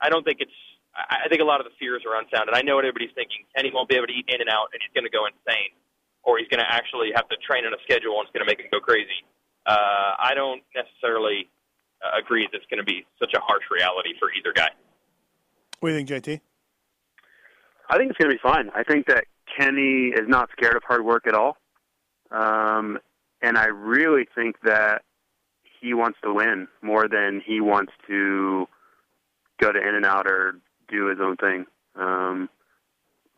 [0.00, 0.58] I don't think it's.
[0.94, 2.54] I I think a lot of the fears are unfounded.
[2.54, 3.46] I know what everybody's thinking.
[3.54, 5.72] Kenny won't be able to eat In-N-Out, and he's going to go insane,
[6.24, 8.50] or he's going to actually have to train on a schedule, and it's going to
[8.50, 9.22] make him go crazy.
[9.64, 11.48] Uh, I don't necessarily
[12.02, 14.74] uh, agree that it's going to be such a harsh reality for either guy.
[15.78, 16.40] What do you think, JT?
[17.88, 18.70] I think it's going to be fine.
[18.74, 19.24] I think that
[19.58, 21.56] Kenny is not scared of hard work at all.
[22.30, 22.98] Um,
[23.42, 25.02] and I really think that
[25.80, 28.66] he wants to win more than he wants to
[29.60, 30.54] go to In-N-Out or
[30.88, 31.66] do his own thing.
[31.96, 32.48] Um,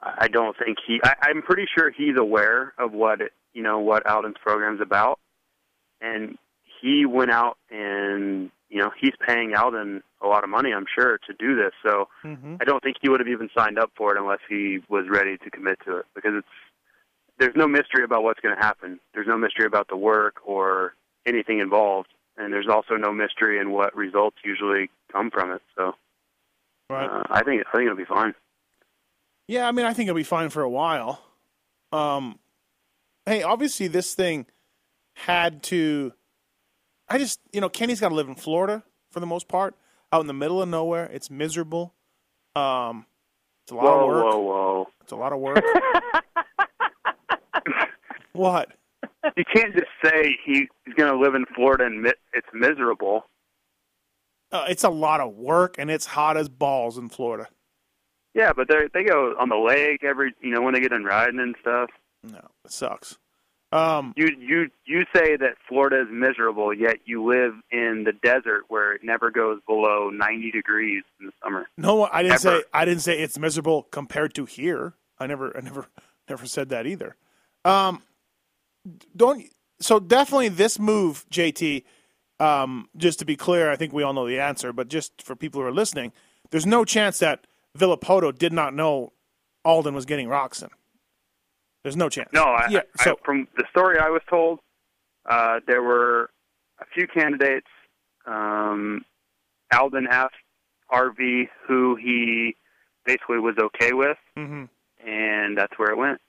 [0.00, 1.00] I don't think he.
[1.02, 5.18] I, I'm pretty sure he's aware of what it, you know what Aldon's program's about,
[6.00, 6.36] and
[6.80, 11.18] he went out and you know he's paying Aldon a lot of money, I'm sure,
[11.26, 11.72] to do this.
[11.84, 12.56] So Mm-hmm.
[12.60, 15.36] I don't think he would have even signed up for it unless he was ready
[15.38, 16.48] to commit to it because it's
[17.38, 19.00] there's no mystery about what's going to happen.
[19.12, 20.94] There's no mystery about the work or
[21.26, 25.62] anything involved, and there's also no mystery in what results usually come from it.
[25.76, 25.94] So
[26.90, 27.06] Right.
[27.06, 28.34] Uh, I think I think it'll be fine.
[29.48, 31.20] Yeah, I mean, I think it'll be fine for a while.
[31.92, 32.38] Um,
[33.26, 34.46] hey, obviously, this thing
[35.14, 36.12] had to.
[37.08, 39.74] I just, you know, Kenny's got to live in Florida for the most part,
[40.14, 41.06] out in the middle of nowhere.
[41.12, 41.92] It's miserable.
[42.54, 43.06] Um,
[43.64, 44.24] it's a lot Whoa, of work.
[44.24, 44.86] whoa, whoa!
[45.02, 45.64] It's a lot of work.
[48.32, 48.72] what?
[49.36, 53.24] You can't just say he, he's going to live in Florida and mi- it's miserable.
[54.52, 57.48] Uh, it's a lot of work, and it's hot as balls in Florida.
[58.34, 61.02] Yeah, but they they go on the lake every you know when they get in
[61.04, 61.90] riding and stuff.
[62.22, 63.18] No, it sucks.
[63.74, 68.64] Um, You you you say that Florida is miserable, yet you live in the desert
[68.68, 71.66] where it never goes below 90 degrees in the summer.
[71.76, 72.60] no, I didn't Ever.
[72.60, 74.94] say I didn't say it's miserable compared to here.
[75.18, 75.86] I never, I never,
[76.28, 77.16] never said that either.
[77.64, 78.02] Um,
[79.16, 79.44] don't.
[79.80, 81.82] So definitely this move, JT.
[82.40, 85.34] Um, just to be clear, I think we all know the answer, but just for
[85.36, 86.12] people who are listening,
[86.50, 87.46] there's no chance that
[87.78, 89.12] Villopoto did not know
[89.64, 90.68] Aldon was getting Roczen.
[91.84, 92.30] There's no chance.
[92.32, 92.80] No, I, yeah.
[92.98, 94.58] I, So from the story I was told,
[95.28, 96.30] uh, there were
[96.80, 97.68] a few candidates.
[98.26, 99.04] Um,
[99.72, 100.34] Aldon asked
[100.90, 102.56] RV who he
[103.04, 104.68] basically was okay with, mhm.
[105.06, 106.20] and that's where it went.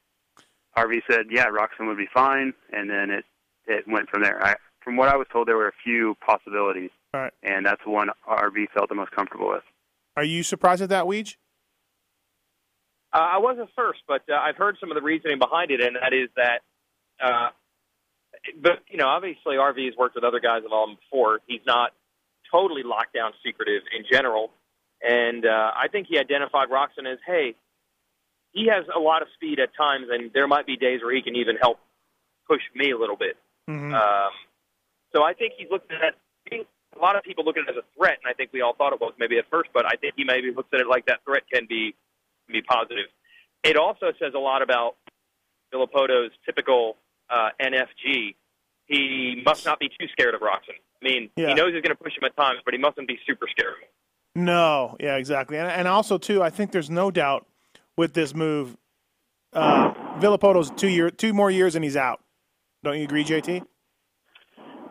[0.78, 3.26] RV said, "Yeah, Roczen would be fine," and then it
[3.66, 4.44] it went from there.
[4.44, 7.34] I, from what I was told, there were a few possibilities, right.
[7.44, 9.64] and that's the one RV felt the most comfortable with.
[10.18, 11.38] Are you surprised at that, Weege?
[13.16, 15.96] Uh, I wasn't first, but uh, I've heard some of the reasoning behind it, and
[15.96, 16.60] that is that,
[17.24, 17.50] uh,
[18.62, 21.40] but you know, obviously RV has worked with other guys involved him before.
[21.48, 21.92] He's not
[22.52, 24.52] totally locked down secretive in general,
[25.02, 27.56] and uh, I think he identified Roczen as, hey,
[28.52, 31.22] he has a lot of speed at times, and there might be days where he
[31.22, 31.80] can even help
[32.50, 33.38] push me a little bit.
[33.70, 33.94] Mm-hmm.
[33.94, 34.32] Um,
[35.16, 36.16] so I think he's looking at
[36.52, 36.66] that.
[36.98, 38.76] a lot of people look at it as a threat, and I think we all
[38.76, 41.06] thought it was maybe at first, but I think he maybe looks at it like
[41.06, 41.96] that threat can be
[42.54, 43.06] be positive.
[43.64, 44.96] It also says a lot about
[45.74, 46.98] Villopoto's typical
[47.30, 48.36] uh, NFG.
[48.88, 50.78] He must not be too scared of Roczen.
[51.02, 51.48] I mean, Yeah.
[51.50, 53.76] he knows he's going to push him at times, but he mustn't be super scared.
[54.36, 57.48] No, yeah, exactly, and and also too, I think there's no doubt
[57.96, 58.76] with this move,
[59.54, 62.20] uh, Villopoto's two year, two more years, and he's out.
[62.84, 63.66] Don't you agree, JT?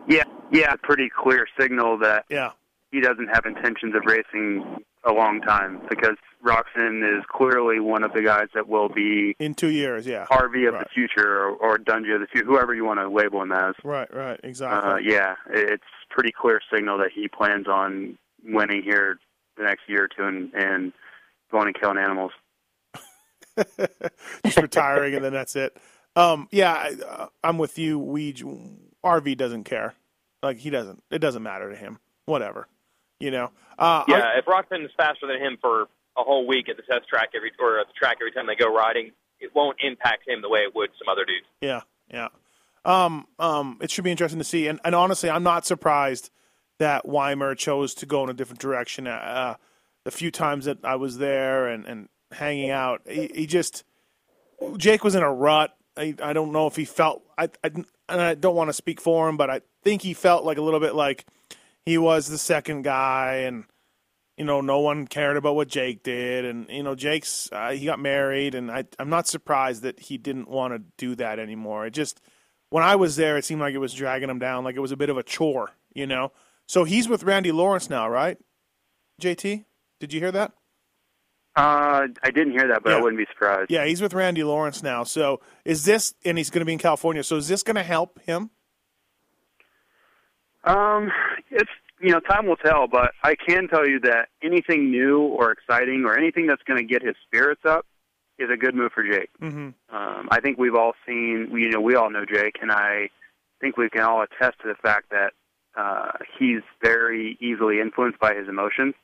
[0.08, 2.52] Yeah, yeah, pretty clear signal that Yeah,
[2.90, 8.12] he doesn't have intentions of racing a long time because Roczen is clearly one of
[8.12, 10.06] the guys that will be in two years.
[10.06, 10.82] Yeah, RV of Right.
[10.84, 13.74] the future or, or Dungey of the future, whoever you want to label him as.
[13.84, 14.90] right, right, exactly.
[14.90, 19.18] Uh, yeah, it's pretty clear signal that he plans on winning here
[19.56, 20.92] the next year or two and, and
[21.50, 22.32] going and killing animals.
[24.44, 25.76] Just retiring, and then that's it.
[26.16, 27.98] Um, yeah, I, uh, I'm with you.
[27.98, 28.32] We
[29.04, 29.94] RV doesn't care.
[30.42, 31.02] Like he doesn't.
[31.10, 31.98] It doesn't matter to him.
[32.26, 32.68] Whatever.
[33.20, 33.50] You know.
[33.79, 35.83] Uh, Yeah, if Roczen is faster than him for
[36.16, 38.55] a whole week at the test track every or at the track every time they
[38.55, 41.46] go riding, it won't impact him the way it would some other dudes.
[41.61, 42.29] Yeah, yeah.
[42.85, 44.68] Um, um, it should be interesting to see.
[44.68, 46.31] And, and honestly, I'm not surprised
[46.79, 49.07] that Weimer chose to go in a different direction.
[49.07, 49.55] Uh,
[50.05, 53.85] the few times that I was there and, and hanging out, he, he just
[54.77, 55.74] Jake was in a rut.
[55.96, 57.22] I, I don't know if he felt.
[57.38, 57.70] I, I
[58.09, 60.62] and I don't want to speak for him, but I think he felt like a
[60.62, 61.24] little bit like
[61.87, 63.64] he was the second guy, and
[64.37, 67.85] you know, no one cared about what Jake did, and you know, Jake's uh, he
[67.87, 71.87] got married, and I I'm not surprised that he didn't want to do that anymore.
[71.87, 72.20] It just
[72.70, 74.92] when I was there, it seemed like it was dragging him down, like it was
[74.92, 76.33] a bit of a chore, you know.
[76.66, 78.38] So he's with Randy Lawrence now, right?
[79.20, 79.64] JT,
[80.01, 80.53] did you hear that?
[81.57, 82.97] Uh, I didn't hear that, but Yeah.
[82.97, 83.70] I wouldn't be surprised.
[83.70, 85.05] Yeah, he's with Randy Lawrence now.
[85.05, 87.23] So is this, and he's going to be in California.
[87.23, 88.51] So is this going to help him?
[90.64, 91.12] Um,
[91.50, 95.52] it's you know time will tell, but I can tell you that anything new or
[95.52, 97.87] exciting or anything that's going to get his spirits up
[98.38, 99.30] is a good move for Jake.
[99.40, 99.70] Mm-hmm.
[99.94, 103.11] Um, I think we've all seen, you know, we all know Jake, and I
[103.61, 105.33] think we can all attest to the fact that
[105.76, 108.94] uh, he's very easily influenced by his emotions.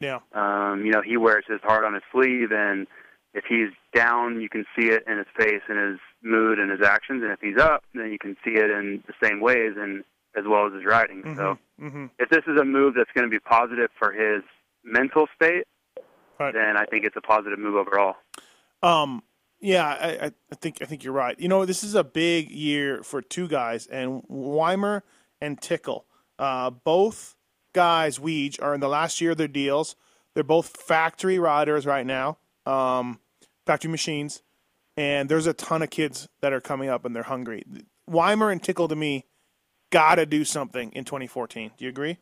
[0.00, 0.18] Yeah.
[0.32, 2.86] Um, you know, he wears his heart on his sleeve, and
[3.32, 6.86] if he's down, you can see it in his face and his mood and his
[6.86, 10.04] actions, and if he's up, then you can see it in the same ways and
[10.36, 11.22] as well as his riding.
[11.36, 12.06] So Mm-hmm.
[12.20, 14.42] if this is a move that's going to be positive for his
[14.84, 15.64] mental state,
[16.38, 16.54] Right.
[16.54, 18.14] then I think it's a positive move overall.
[18.82, 19.22] Um,
[19.60, 21.38] yeah, I, I, think I think you're right.
[21.38, 25.02] You know, this is a big year for two guys, and Weimer
[25.40, 26.06] and Tickle.
[26.38, 27.34] Uh, both
[27.72, 29.96] guys, Weege, are in the last year of their deals.
[30.34, 33.20] They're both factory riders right now, um,
[33.66, 34.42] factory machines,
[34.96, 37.64] and there's a ton of kids that are coming up and they're hungry.
[38.08, 39.24] Weimer and Tickle, to me,
[39.94, 41.70] got to do something in 2014.
[41.78, 42.18] Do you agree?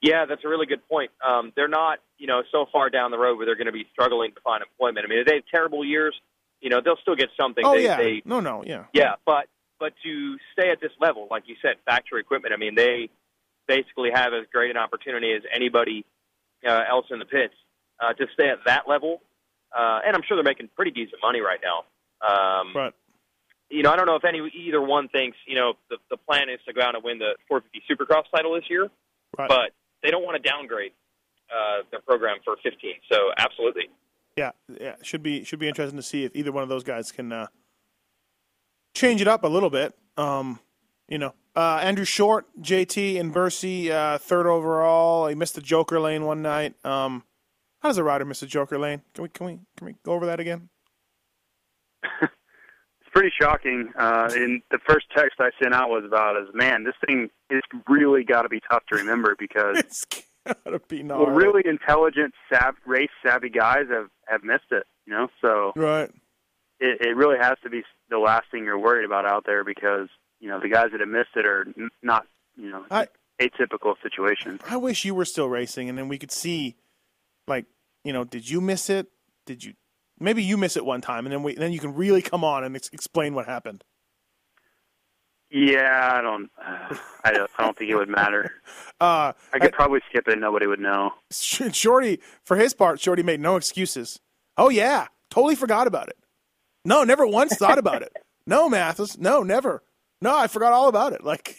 [0.00, 1.10] Yeah, that's a really good point.
[1.26, 3.86] Um, they're not, you know, so far down the road where they're going to be
[3.92, 5.04] struggling to find employment.
[5.04, 6.14] I mean, if they have terrible years,
[6.60, 7.64] you know, they'll still get something.
[7.66, 9.46] Oh they, yeah, They, no, no, yeah, yeah, but
[9.80, 12.54] but to stay at this level, like you said, factory equipment.
[12.54, 13.10] I mean, they
[13.66, 16.04] basically have as great an opportunity as anybody
[16.66, 17.54] uh, else in the pits
[17.98, 19.20] uh, to stay at that level.
[19.76, 21.82] Uh, and I'm sure they're making pretty decent money right now.
[22.22, 22.94] Um, but
[23.72, 26.48] you know, I don't know if any either one thinks you know the the plan
[26.48, 28.88] is to go out and win the 450 Supercross title this year,
[29.38, 29.48] Right.
[29.48, 29.70] but
[30.02, 30.92] they don't want to downgrade
[31.50, 32.92] uh, their program for 15.
[33.10, 33.88] So absolutely,
[34.36, 37.10] yeah, yeah, should be should be interesting to see if either one of those guys
[37.12, 37.46] can uh,
[38.94, 39.94] change it up a little bit.
[40.16, 40.60] Um,
[41.08, 45.26] you know, uh, Andrew Short, JT, and Bercy, uh, third overall.
[45.28, 46.74] He missed the Joker lane one night.
[46.84, 47.24] Um,
[47.80, 49.02] how does a rider miss a Joker lane?
[49.14, 50.68] Can we can we can we go over that again?
[53.12, 53.92] Pretty shocking.
[53.96, 57.60] Uh, and the first text I sent out was about is, man, this thing is
[57.88, 59.78] really got to be tough to remember because
[60.44, 64.84] It's gotta be not well, really intelligent, sav- race savvy guys have have missed it.
[65.06, 66.10] You know, so right.
[66.80, 70.08] it, it really has to be the last thing you're worried about out there because
[70.40, 73.08] you know the guys that have missed it are n- not you know I-
[73.40, 74.60] atypical situations.
[74.68, 76.76] I wish you were still racing, and then we could see,
[77.46, 77.66] like,
[78.04, 79.08] you know, did you miss it?
[79.46, 79.74] Did you?
[80.22, 82.64] Maybe you miss it one time, and then we then you can really come on
[82.64, 83.84] and ex- explain what happened.
[85.50, 88.50] Yeah, I don't, uh, I don't, I don't think it would matter.
[89.00, 91.10] Uh, I could probably skip it; and nobody would know.
[91.32, 94.20] Shorty, for his part, Shorty made no excuses.
[94.56, 96.16] Oh yeah, totally forgot about it.
[96.84, 98.16] No, never once thought about it.
[98.46, 99.82] No, Matthes, no, never.
[100.20, 101.24] No, I forgot all about it.
[101.24, 101.56] Like,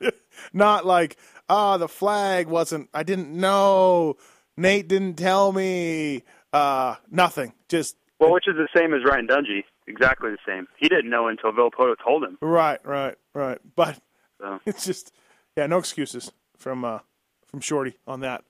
[0.54, 1.18] not like,
[1.50, 2.88] ah, the flag wasn't.
[2.94, 4.16] I didn't know.
[4.56, 6.22] Nate didn't tell me.
[6.52, 7.52] Uh, nothing.
[7.68, 10.66] Just Well, which is the same as Ryan Dungey, exactly the same.
[10.78, 12.38] He didn't know until Villopoto told him.
[12.40, 13.58] right, right, right.
[13.76, 13.98] But
[14.40, 14.60] So.
[14.66, 15.12] it's just,
[15.56, 17.00] yeah, no excuses from uh
[17.46, 18.44] from Shorty on that.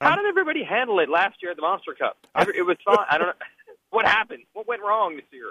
[0.00, 2.16] how did everybody handle it last year at the Monster Cup?
[2.36, 2.98] Every, it was fun.
[3.10, 3.32] I don't know
[3.90, 4.44] what happened.
[4.52, 5.50] What went wrong this year.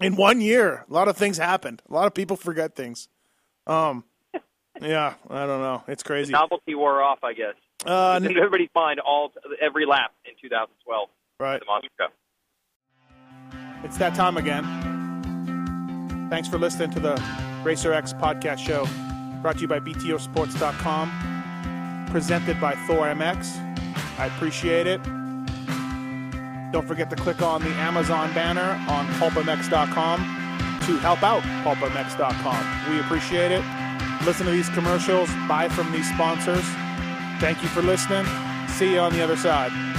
[0.00, 1.82] in one year, a lot of things happened.
[1.88, 3.08] A lot of people forget things.
[3.66, 4.04] Um,
[4.80, 5.84] yeah, I don't know.
[5.86, 6.32] It's crazy.
[6.32, 7.54] Novelty wore off, I guess.
[7.84, 11.08] Uh, Did everybody find all every lap in 2012
[11.40, 11.58] right.
[11.58, 12.12] the Monster Cup?
[13.84, 14.62] It's that time again.
[16.30, 17.20] Thanks for listening to the
[17.64, 18.86] Racer X podcast show,
[19.42, 23.58] brought to you by BTOsports.com, presented by Thor MX.
[24.18, 25.02] I appreciate it.
[26.72, 30.20] Don't forget to click on the Amazon banner on PulpMX.com
[30.86, 32.90] to help out PulpMX.com.
[32.90, 33.62] We appreciate it.
[34.24, 36.64] Listen to these commercials, buy from these sponsors.
[37.42, 38.24] Thank you for listening.
[38.68, 39.91] See you on the other side.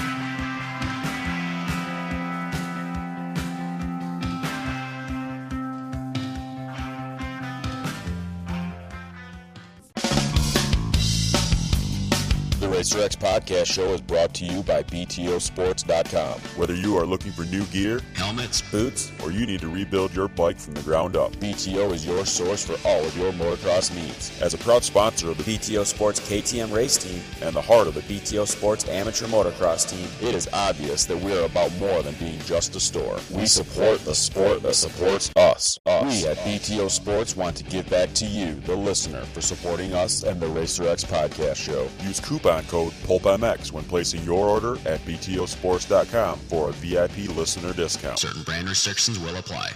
[12.94, 16.40] Racer X podcast show is brought to you by BTOsports.com.
[16.58, 20.28] Whether you are looking for new gear, Helmets, Boots, or you need to rebuild your
[20.28, 21.32] bike from the ground up.
[21.38, 24.40] BTO is your source for all of your motocross needs.
[24.44, 27.96] As a proud sponsor of the BTO Sports KTM race team and the heart of
[27.96, 30.08] the BTO Sports amateur motocross team.
[30.28, 33.18] It is obvious that we are about more than being just a store.
[33.32, 35.80] We support the sport that supports us.
[35.88, 36.04] us.
[36.04, 40.22] We at BTO Sports want to give back to you, the listener, for supporting us
[40.22, 41.88] and the Racer X podcast show.
[42.04, 48.20] Use coupon code PulpMX when placing your order at BTOsports.com for a VIP listener discount.
[48.20, 49.74] certain brand restrictions will apply.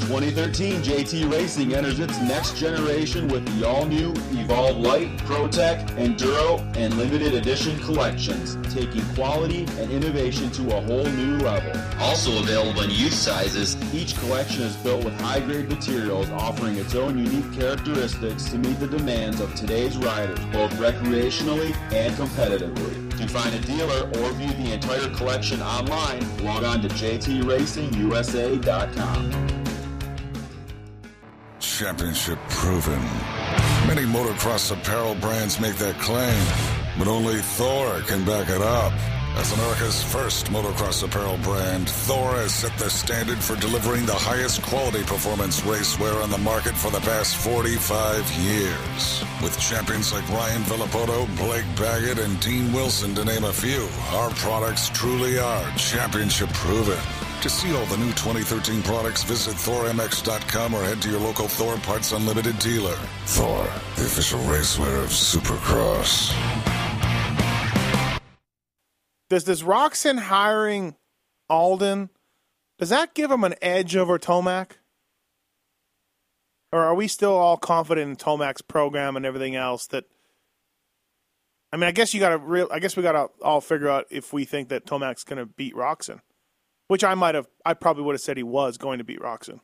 [0.00, 6.58] For 2013, JT Racing enters its next generation with the all-new Evolve Light, ProTech, Enduro,
[6.76, 11.70] and limited edition collections, taking quality and innovation to a whole new level.
[12.00, 13.76] Also available in youth sizes.
[13.94, 18.88] Each collection is built with high-grade materials, offering its own unique characteristics to meet the
[18.88, 23.10] demands of today's riders, both recreationally and competitively.
[23.18, 29.59] To find a dealer or view the entire collection online, log on to jtracingusa.com.
[31.80, 33.00] Championship proven.
[33.86, 36.38] Many motocross apparel brands make that claim,
[36.98, 38.92] but only Thor can back it up.
[39.38, 44.60] As America's first motocross apparel brand, Thor has set the standard for delivering the highest
[44.60, 49.24] quality performance racewear on the market for the past 45 years.
[49.42, 54.28] With champions like Ryan Villopoto, Blake Baggett, and Dean Wilson, to name a few, our
[54.32, 56.98] products truly are championship proven.
[57.42, 61.76] To see all the new 2013 products, visit ThorMX.com or head to your local Thor
[61.78, 62.96] Parts Unlimited dealer.
[63.24, 63.64] Thor,
[63.96, 66.34] the official racewear of Supercross.
[69.30, 70.96] Does does Roczen hiring
[71.48, 72.10] Aldon
[72.78, 74.72] does that give him an edge over Tomac?
[76.72, 80.04] Or are we still all confident in Tomac's program and everything else that
[81.72, 82.68] I mean, I guess you got to real.
[82.72, 85.46] I guess we got to all figure out if we think that Tomac's going to
[85.46, 86.20] beat Roczen,
[86.90, 87.46] which I might have.
[87.64, 89.60] I probably would have said he was going to beat Roczen.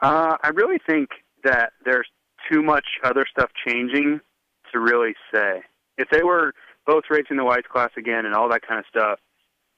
[0.00, 1.08] Uh, I really think
[1.42, 2.06] that there's
[2.50, 4.20] too much other stuff changing
[4.72, 5.62] to really say.
[5.98, 6.52] If they were
[6.86, 9.18] both racing the whites class again and all that kind of stuff,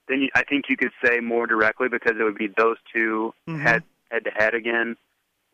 [0.09, 3.32] then you, I think you could say more directly because it would be those 2
[3.49, 3.61] Mhm.
[3.62, 4.96] head head to head again,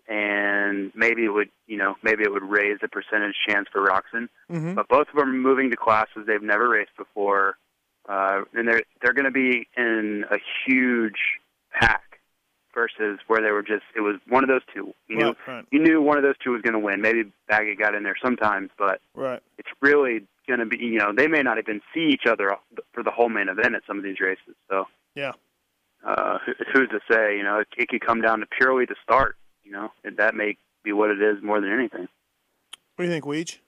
[0.08, 4.28] and maybe it would you know maybe it would raise the percentage chance for Roczen.
[4.50, 4.74] Mm-hmm.
[4.74, 7.58] But both of them are moving to classes they've never raced before,
[8.08, 10.36] uh, and they're they're going to be in a
[10.66, 11.38] huge
[11.72, 12.02] pack
[12.74, 14.92] versus where they were just it was one of those two.
[15.08, 15.66] You knew Right, right.
[15.70, 17.00] you knew one of those two was going to win.
[17.00, 19.40] Maybe Baggett got in there sometimes, but Right.
[19.58, 22.56] it's really going to be you know they may not even see each other
[22.92, 24.54] for the whole main event at some of these races.
[24.68, 24.84] So
[25.14, 25.32] Yeah.
[26.04, 26.38] uh,
[26.72, 27.36] who's to say?
[27.36, 29.36] You know, it, it could come down to purely the start.
[29.62, 32.06] You know, and that may be what it is more than anything.
[32.96, 33.58] What do you think, Weege?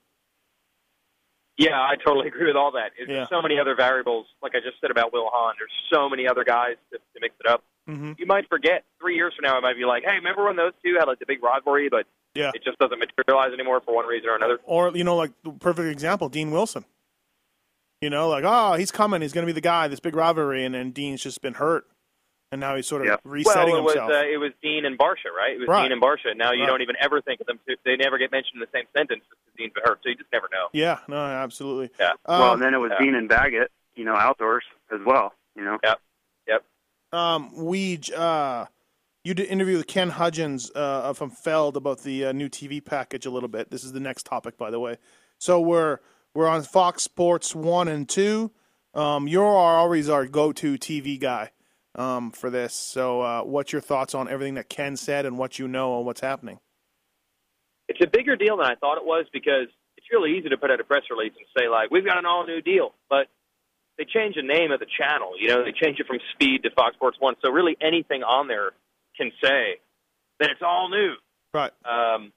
[1.59, 2.93] Yeah, I totally agree with all that.
[2.97, 3.27] There's Yeah.
[3.29, 5.55] so many other variables, like I just said about Will Hahn.
[5.59, 7.63] There's so many other guys to, to mix it up.
[7.89, 8.13] Mm-hmm.
[8.19, 9.57] You might forget three years from now.
[9.59, 12.05] It might be like, hey, remember when those two had like the big rivalry, but
[12.35, 12.51] Yeah.
[12.55, 14.59] it just doesn't materialize anymore for one reason or another.
[14.65, 16.85] Or you know, like the perfect example, Dean Wilson.
[18.03, 19.23] You know, like oh, he's coming.
[19.23, 19.89] He's going to be the guy.
[19.89, 21.87] This big rivalry, and then Dean's just been hurt,
[22.53, 25.31] and now he's sort of resetting well, it was uh, it was Dean and Barcia,
[25.37, 25.55] right?
[25.55, 25.83] It was Right.
[25.83, 26.37] Dean and Barcia.
[26.37, 26.69] Now you Right.
[26.69, 27.59] don't even ever think of them.
[27.69, 30.15] Two, they never get mentioned in the same sentence as Dean's been hurt, so you
[30.17, 30.69] just never know.
[30.73, 31.91] yeah, no, absolutely.
[31.99, 32.13] Yeah.
[32.27, 33.05] well, Um, and then it was yeah.
[33.05, 33.71] Dean and Baggett.
[33.95, 35.33] You know, outdoors as well.
[35.55, 35.79] You know.
[35.83, 36.01] Yep.
[36.49, 36.65] Yep.
[37.13, 38.67] Um, Weege, uh,
[39.25, 43.25] you did interview with Ken Hudgens uh, from Feld about the uh, new TV package
[43.27, 43.71] a little bit.
[43.71, 44.99] This is the next topic, by the way.
[45.39, 45.99] So we're
[46.35, 48.53] we're on Fox Sports one and two.
[48.95, 51.51] Um, you're always our go-to TV guy
[51.97, 52.75] um, for this.
[52.75, 56.05] So, uh, what's your thoughts on everything that Ken said and what you know on
[56.05, 56.61] what's happening?
[57.89, 60.71] It's a bigger deal than I thought it was because it's really easy to put
[60.71, 63.29] out a press release and say like, "We've got an all new deal," but
[63.99, 65.33] they change the name of the channel.
[65.39, 67.35] You know, they change it from Speed to Fox Sports One.
[67.45, 68.73] So really, anything on there
[69.17, 69.81] can say
[70.41, 71.15] that it's all new.
[71.55, 71.73] Right.
[71.85, 72.33] Um,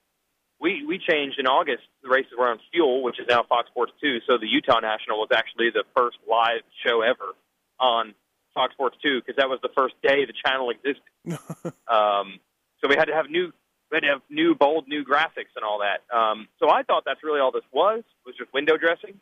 [0.60, 1.82] we we changed in August.
[2.02, 4.18] The races were on Fuel, which is now Fox Sports Two.
[4.28, 7.34] So the Utah National was actually the first live show ever
[7.78, 8.14] on
[8.54, 11.02] Fox Sports Two because that was the first day the channel existed.
[11.88, 12.40] um,
[12.80, 13.52] so we had to have new
[13.90, 16.02] we had to have new bold new graphics and all that.
[16.14, 19.20] Um, so I thought that's really all this was was just window dressing.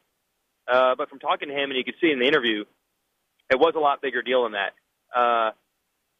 [0.70, 2.64] Uh, but from talking to him, and you could see in the interview,
[3.50, 4.72] it was a lot bigger deal than that.
[5.14, 5.52] Uh,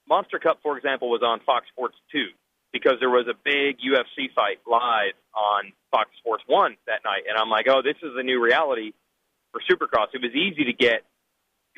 [0.09, 2.29] Monster Cup, for example, was on Fox Sports Two
[2.73, 7.37] because there was a big UFC fight live on Fox Sports One that night, and
[7.37, 8.93] I'm like, oh, this is the new reality
[9.53, 10.09] for Supercross.
[10.15, 11.05] It was easy to get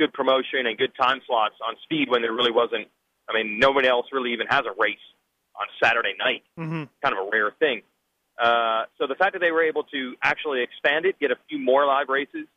[0.01, 2.89] good promotion and good time slots on Speed when there really wasn't.
[3.29, 5.05] I mean, nobody else really even has a race
[5.55, 6.43] on Saturday night.
[6.59, 6.85] Mm-hmm.
[7.05, 7.83] Kind of a rare thing.
[8.41, 11.59] Uh, so the fact that they were able to actually expand it, get a few
[11.59, 12.49] more live races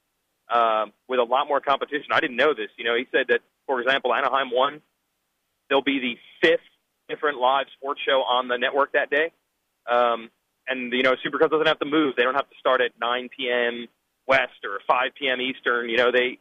[0.49, 2.07] um, with a lot more competition.
[2.11, 2.69] I didn't know this.
[2.77, 4.81] You know, he said that, for example, Anaheim one.
[5.67, 6.65] There'll be the fifth
[7.09, 9.31] different live sports show on the network that day.
[9.91, 10.29] Um,
[10.67, 12.15] and, you know, Supercross doesn't have to move.
[12.15, 13.87] They don't have to start at 9 p.m.
[14.27, 15.41] West or 5 p.m.
[15.41, 15.89] Eastern.
[15.89, 16.39] You know, they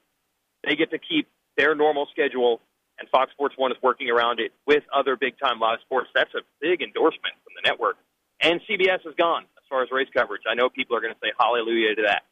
[0.65, 2.61] they get to keep their normal schedule,
[2.99, 6.09] and Fox Sports 1 is working around it with other big-time live sports.
[6.15, 7.97] That's a big endorsement from the network.
[8.41, 10.43] And CBS is gone as far as race coverage.
[10.51, 12.23] I know people are going to say hallelujah to that.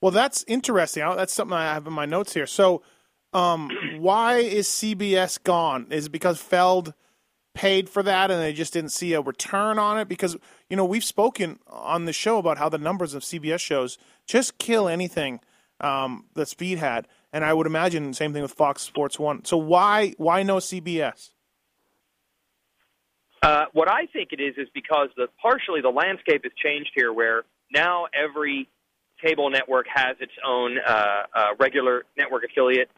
[0.00, 1.02] Well, that's interesting.
[1.16, 2.46] That's something I have in my notes here.
[2.46, 2.82] So,
[3.32, 5.86] um, why is CBS gone?
[5.90, 6.94] Is it because Feld
[7.54, 10.08] paid for that and they just didn't see a return on it?
[10.08, 10.36] Because
[10.68, 13.96] you know we've spoken on the show about how the numbers of CBS shows
[14.26, 15.40] just kill anything
[15.80, 19.44] um, that Speed had, and I would imagine the same thing with Fox Sports One.
[19.44, 21.30] So why why no CBS?
[23.42, 27.12] Uh, what I think it is is because the partially the landscape has changed here,
[27.12, 28.68] where now every
[29.22, 32.90] cable network has its own uh, uh, regular network affiliate.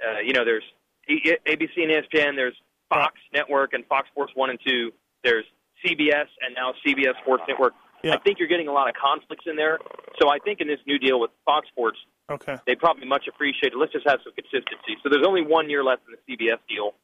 [0.00, 0.64] Uh, you know, there's
[1.08, 2.36] ABC and ESPN.
[2.36, 2.56] There's
[2.88, 4.92] Fox Network and Fox Sports One and Two.
[5.22, 5.44] There's
[5.84, 7.74] CBS and now CBS Sports Network.
[8.04, 9.78] I think you're getting a lot of conflicts in there.
[10.20, 11.98] So I think in this new deal with Fox Sports,
[12.30, 12.56] Okay.
[12.66, 13.76] they probably much appreciate it.
[13.76, 14.96] Let's just have some consistency.
[15.02, 16.94] So there's only one year left in the CBS deal,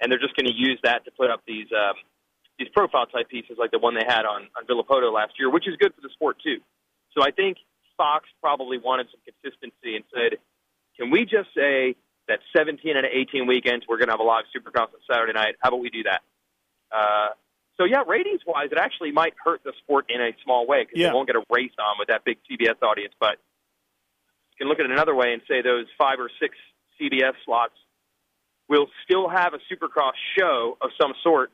[0.00, 1.94] and they're just going to use that to put up these um,
[2.58, 5.68] these profile type pieces like the one they had on on Villopoto last year, which
[5.68, 6.58] is good for the sport too.
[7.14, 7.58] So I think
[7.96, 10.38] Fox probably wanted some consistency and said,
[10.98, 11.94] can we just say
[12.28, 15.56] that 17 and 18 weekends we're going to have a live Supercross on Saturday night?
[15.60, 16.22] How about we do that?
[16.90, 17.28] Uh,
[17.76, 21.00] so yeah, ratings wise, it actually might hurt the sport in a small way because
[21.00, 21.08] Yeah.
[21.08, 23.38] they won't get a race on with that big CBS audience, but
[24.58, 26.56] can look at it another way and say those five or six
[27.00, 27.74] CBS slots
[28.68, 31.50] will still have a supercross show of some sort,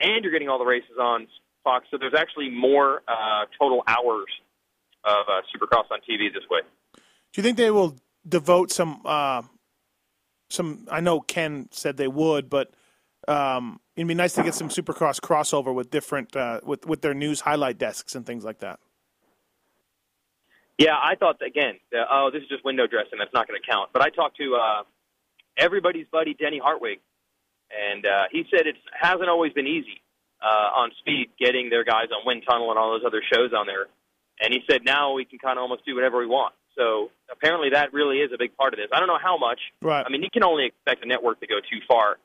[0.00, 1.26] and you're getting all the races on
[1.64, 1.86] Fox.
[1.90, 4.28] So there's actually more uh, total hours
[5.04, 6.60] of uh, Supercross on TV this way.
[6.94, 7.02] Do
[7.36, 7.96] you think they will
[8.28, 9.42] devote some uh,
[10.48, 10.86] some?
[10.90, 12.72] I know Ken said they would, but
[13.28, 17.14] um, it'd be nice to get some Supercross crossover with different uh, with with their
[17.14, 18.80] news highlight desks and things like that.
[20.80, 21.74] Yeah, I thought again.
[21.92, 23.18] Uh, oh, this is just window dressing.
[23.18, 23.90] That's not going to count.
[23.92, 24.82] But I talked to uh,
[25.58, 27.00] everybody's buddy Denny Hartwig,
[27.68, 30.00] and uh, he said it hasn't always been easy
[30.40, 33.66] uh, on speed getting their guys on Wind Tunnel and all those other shows on
[33.66, 33.88] there.
[34.40, 36.54] And he said now we can kind of almost do whatever we want.
[36.78, 38.88] So apparently that really is a big part of this.
[38.90, 39.60] I don't know how much.
[39.82, 40.02] Right.
[40.02, 42.16] I mean, you can only expect a network to go too far.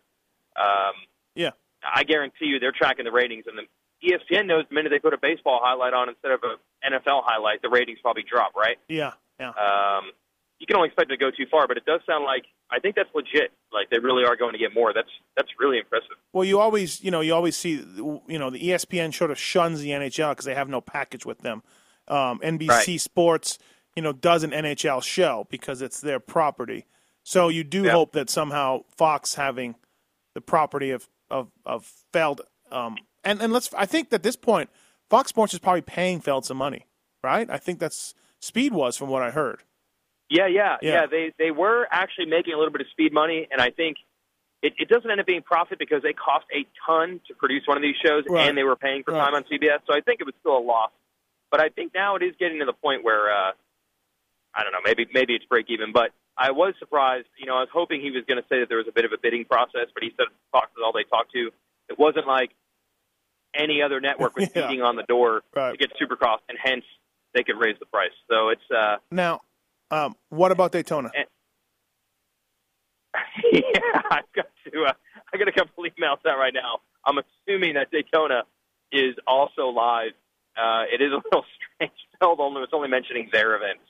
[0.55, 0.95] Um,
[1.35, 1.51] yeah.
[1.83, 3.67] I guarantee you they're tracking the ratings, and the
[3.99, 6.55] ESPN knows the minute they put a baseball highlight on instead of a
[6.85, 8.77] NFL highlight, the ratings probably drop, right?
[8.87, 9.13] Yeah.
[9.39, 9.49] Yeah.
[9.49, 10.11] Um,
[10.59, 12.79] you can only expect it to go too far, but it does sound like I
[12.79, 13.51] think that's legit.
[13.73, 14.93] Like they really are going to get more.
[14.93, 16.15] That's that's really impressive.
[16.33, 17.73] Well, you always, you know, you always see,
[18.27, 21.39] you know, the ESPN sort of shuns the NHL because they have no package with
[21.39, 21.61] them.
[22.07, 23.01] Um, NBC Right.
[23.01, 23.59] Sports,
[23.95, 26.85] you know, does an NHL show because it's their property.
[27.23, 27.91] So you do Yeah.
[27.91, 29.75] hope that somehow Fox having
[30.33, 34.69] the property of of of Feld, um, and and let's, I think at this point,
[35.09, 36.85] Fox Sports is probably paying Feld some money,
[37.23, 37.49] right?
[37.49, 39.63] I think that's Speed was from what I heard.
[40.29, 40.91] Yeah, yeah, Yeah.
[41.01, 41.05] yeah.
[41.05, 43.97] They they were actually making a little bit of speed money, and I think
[44.61, 47.77] it, it doesn't end up being profit because they cost a ton to produce one
[47.77, 48.47] of these shows, Right.
[48.49, 49.23] and they were paying for Right.
[49.23, 49.79] time on CBS.
[49.85, 50.91] So I think it was still a loss.
[51.51, 53.51] But I think now it is getting to the point where uh,
[54.53, 55.91] I don't know, maybe maybe it's break even.
[55.93, 57.27] But I was surprised.
[57.37, 59.05] You know, I was hoping he was going to say that there was a bit
[59.05, 61.51] of a bidding process, but he said Fox is all they talked to.
[61.89, 62.51] It wasn't like
[63.57, 64.67] any other network was Yeah.
[64.67, 65.71] beating on the door Right.
[65.71, 66.83] to get Supercross, and hence
[67.33, 68.11] they could raise the price.
[68.29, 69.41] So it's uh, Now,
[69.91, 71.11] um, what about Daytona?
[73.51, 73.69] yeah,
[74.11, 74.83] I've got to.
[74.85, 74.93] Uh,
[75.33, 76.79] I got a couple emails out right now.
[77.05, 78.43] I'm assuming that Daytona
[78.91, 80.11] is also live.
[80.57, 81.45] Uh, it is a little
[81.75, 81.91] strange.
[82.19, 83.81] Feld only was only mentioning their events.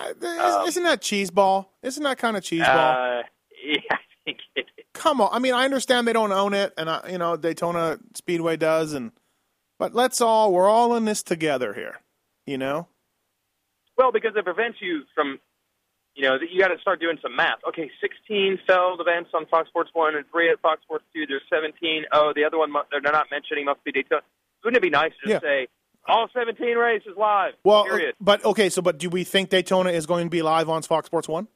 [0.00, 1.66] Isn't- Isn't that cheeseball?
[1.82, 3.20] Isn't that kind of cheeseball?
[3.20, 3.22] Uh,
[3.64, 4.84] yeah, I think it is.
[4.94, 5.30] Come on.
[5.32, 8.92] I mean, I understand they don't own it, and I, you know Daytona Speedway does,
[8.92, 9.12] and
[9.78, 12.00] but let's all we're all in this together here.
[12.46, 12.88] You know.
[13.96, 15.38] Well, because it prevents you from,
[16.14, 17.58] you know, you got to start doing some math.
[17.68, 21.26] Okay, 16 Feld events on Fox Sports One and three at Fox Sports Two.
[21.26, 22.04] There's 17.
[22.12, 24.22] Oh, the other one they're not mentioning must be Daytona.
[24.64, 25.48] Wouldn't it be nice to just Yeah.
[25.48, 25.68] say
[26.08, 27.52] all 17 races live?
[27.64, 28.14] Well, period.
[28.20, 28.68] but okay.
[28.70, 31.48] So, but do we think Daytona is going to be live on Fox Sports One?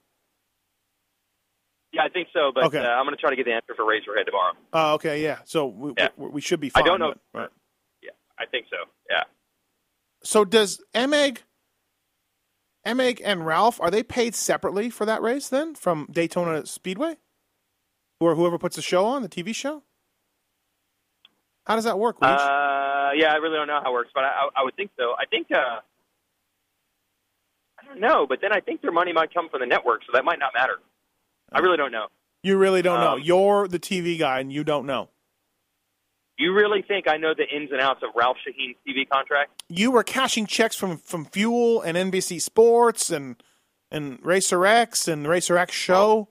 [1.97, 2.53] Yeah, I think so.
[2.55, 2.79] But Okay.
[2.79, 4.53] uh, I'm going to try to get the answer for Racerhead tomorrow.
[4.73, 5.39] Uh, okay, yeah.
[5.45, 6.09] So we, Yeah.
[6.17, 6.69] we, we should be.
[6.69, 7.15] Fine, I don't know.
[7.33, 7.51] but- right.
[8.03, 8.77] Yeah, I think so.
[9.11, 9.25] Yeah.
[10.23, 11.39] So does Emig,
[12.87, 17.17] Emig and Ralph are they paid separately for that race then from Daytona Speedway,
[18.21, 19.83] or whoever puts the show on the TV show?
[21.67, 22.17] How does that work?
[22.23, 24.91] Uh, yeah, I really don't know how it works, but I, I, I would think
[24.99, 25.15] so.
[25.19, 25.49] I think.
[25.53, 25.81] Uh,
[27.79, 30.11] I don't know, but then I think their money might come from the network, so
[30.15, 30.79] that might not matter.
[31.53, 32.07] I really don't know.
[32.43, 33.13] you really don't know.
[33.15, 35.09] um, You're the TV guy, and you don't know.
[36.39, 39.63] You really think I know the ins and outs of Ralph Sheheen's TV contract?
[39.71, 43.43] You were cashing checks from from Fuel and NBC Sports and
[43.91, 46.29] and Racer X and Racer X Show.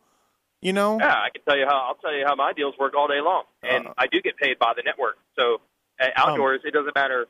[0.61, 0.97] You know.
[0.99, 1.88] Yeah, I can tell you how.
[1.88, 4.59] I'll tell you how my deals work all day long, and I do get paid
[4.59, 5.16] by the network.
[5.36, 5.61] So
[5.99, 7.26] at outdoors, it doesn't matter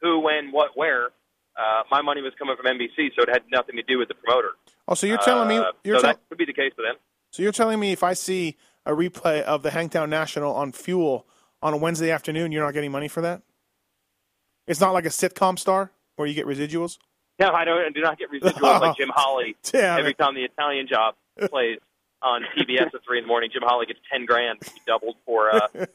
[0.00, 1.08] who, when, what, where.
[1.54, 4.14] Uh, my money was coming from NBC, so it had nothing to do with the
[4.14, 4.50] promoter.
[4.88, 6.82] Oh, so you're telling me Uh, you're so tell- that could be the case for
[6.82, 6.94] them.
[7.32, 8.56] So you're telling me if I see
[8.86, 11.26] a replay of the Hangtown National on Fuel
[11.62, 13.42] on a Wednesday afternoon, you're not getting money for that?
[14.66, 16.98] It's not like a sitcom star where you get residuals.
[17.38, 17.78] No, I don't.
[17.78, 19.56] I do not get residuals like Jim Holley.
[19.64, 20.18] Damn Every it.
[20.18, 21.14] time the Italian Job
[21.50, 21.78] plays
[22.20, 24.58] on TBS at three in the morning, Jim Holley gets ten grand.
[24.62, 25.68] He doubled for uh,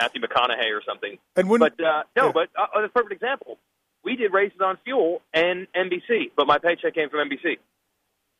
[0.00, 1.18] Matthew McConaughey or something.
[1.36, 3.58] And when, But uh, no, but uh, that's a perfect example.
[4.04, 7.58] We did races on Fuel and NBC, but my paycheck came from NBC.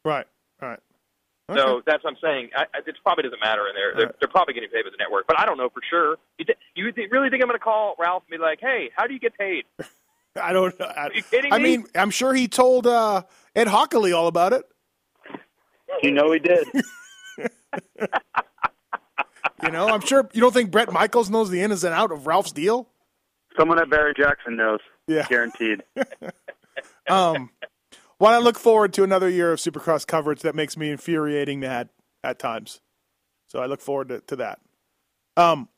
[0.04, 0.26] right,
[0.60, 0.78] right.
[1.56, 2.50] So that's what I'm saying.
[2.56, 3.94] I, I, it probably doesn't matter in there.
[3.96, 6.16] They're, they're probably getting paid with the network, but I don't know for sure.
[6.38, 8.90] You, th- you th- really think I'm going to call Ralph and be like, "Hey,
[8.96, 9.64] how do you get paid?"
[10.40, 10.74] I don't.
[10.80, 11.76] I, Are you kidding I me?
[11.78, 13.22] mean, I'm sure he told uh,
[13.54, 14.64] Ed Hockley all about it.
[16.02, 16.66] You know he did.
[19.62, 22.26] You know, I'm sure you don't think Brett Michaels knows the ins and out of
[22.26, 22.88] Ralph's deal.
[23.56, 24.80] Someone at Barry Jackson knows.
[25.06, 25.26] Yeah.
[25.28, 25.82] Guaranteed.
[27.08, 27.50] Um,
[28.22, 31.88] well, I look forward to another year of Supercross coverage that makes me infuriating mad
[32.22, 32.80] at times.
[33.48, 34.60] So I look forward to, to that.
[35.36, 35.68] Um,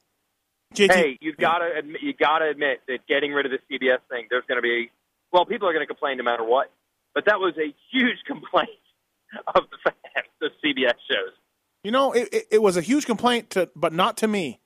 [0.75, 3.59] JT, hey, you've got to admit, you got to admit that getting rid of the
[3.71, 4.91] CBS thing, there's going to be
[5.33, 6.71] well, people are going to complain no matter what.
[7.15, 8.69] But that was a huge complaint
[9.55, 11.33] of the fans of CBS shows.
[11.83, 14.61] you know, it, it, it was a huge complaint to, but not to me.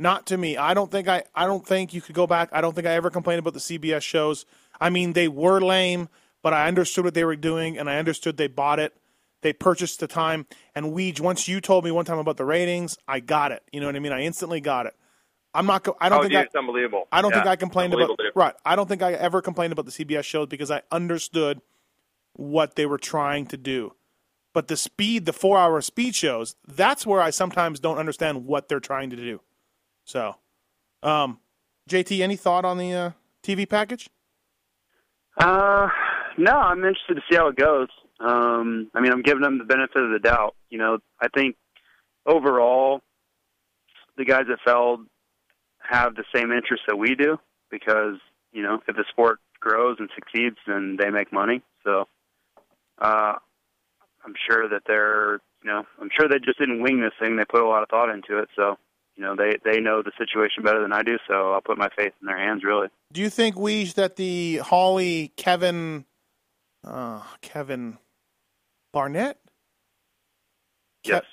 [0.00, 0.56] Not to me.
[0.56, 1.22] I don't think I.
[1.36, 2.48] I don't think you could go back.
[2.52, 4.44] I don't think I ever complained about the CBS shows.
[4.80, 6.08] I mean, they were lame,
[6.46, 8.96] but I understood what they were doing, and I understood they bought it.
[9.42, 12.96] They purchased the time, and we once you told me one time about the ratings,
[13.08, 13.64] I got it.
[13.72, 14.12] You know what I mean?
[14.12, 14.94] I instantly got it.
[15.52, 15.84] I'm not.
[16.00, 17.08] I don't oh, think dude, I, it's unbelievable.
[17.10, 18.36] I don't Yeah, think I complained about unbelievable difference.
[18.36, 18.54] right.
[18.64, 21.60] I don't think I ever complained about the CBS shows because I understood
[22.34, 23.94] what they were trying to do.
[24.54, 28.78] But the speed, the four-hour speed shows, that's where I sometimes don't understand what they're
[28.78, 29.40] trying to do.
[30.04, 30.36] So,
[31.02, 31.40] um,
[31.90, 33.10] JT, any thought on the uh,
[33.42, 34.08] TV package?
[35.38, 35.88] Uh,
[36.38, 37.88] no, I'm interested to see how it goes.
[38.20, 40.54] Um, I mean, I'm giving them the benefit of the doubt.
[40.70, 41.56] You know, I think
[42.24, 43.02] overall,
[44.16, 45.00] the guys at Feld
[45.78, 47.38] have the same interests that we do
[47.70, 48.16] because
[48.52, 51.62] you know if the sport grows and succeeds, then they make money.
[51.84, 52.08] So,
[52.98, 53.34] uh,
[54.24, 57.36] I'm sure that they're you know I'm sure they just didn't wing this thing.
[57.36, 58.48] They put a lot of thought into it.
[58.56, 58.78] So,
[59.16, 61.18] you know, they they know the situation better than I do.
[61.28, 62.64] So I'll put my faith in their hands.
[62.64, 62.88] Really.
[63.12, 66.04] Do you think we that the Holley Kevin,
[66.86, 67.98] uh, Kevin
[68.92, 69.38] Barnett?
[71.04, 71.24] Yes.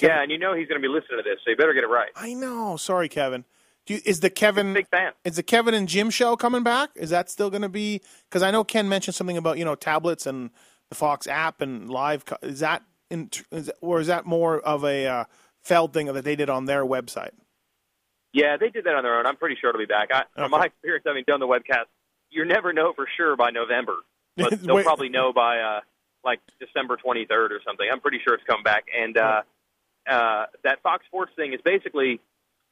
[0.00, 1.84] Yeah, and you know he's going to be listening to this, so you better get
[1.84, 2.10] it right.
[2.14, 2.76] I know.
[2.76, 3.44] Sorry, Kevin.
[3.86, 5.12] Do you, is the Kevin Big fan.
[5.24, 6.90] is the Kevin and Jim show coming back?
[6.96, 8.02] Is that still going to be?
[8.28, 10.50] Because I know Ken mentioned something about you know tablets and
[10.90, 12.24] the Fox app and live.
[12.42, 15.24] Is that in, is, or is that more of a uh,
[15.62, 17.30] Feld thing that they did on their website?
[18.32, 19.26] Yeah, they did that on their own.
[19.26, 20.10] I'm pretty sure it'll be back.
[20.12, 21.86] I, From my experience having done the webcast,
[22.30, 23.94] you never know for sure by November,
[24.36, 25.80] but they'll probably know by uh,
[26.24, 27.86] like December 23rd or something.
[27.90, 28.84] I'm pretty sure it's come back.
[28.96, 29.42] And uh,
[30.08, 32.20] uh, that Fox Sports thing is basically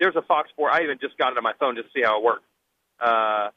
[0.01, 0.73] there's a Fox Sport.
[0.73, 2.45] I even just got it on my phone just to see how it works.
[3.01, 3.51] Uh,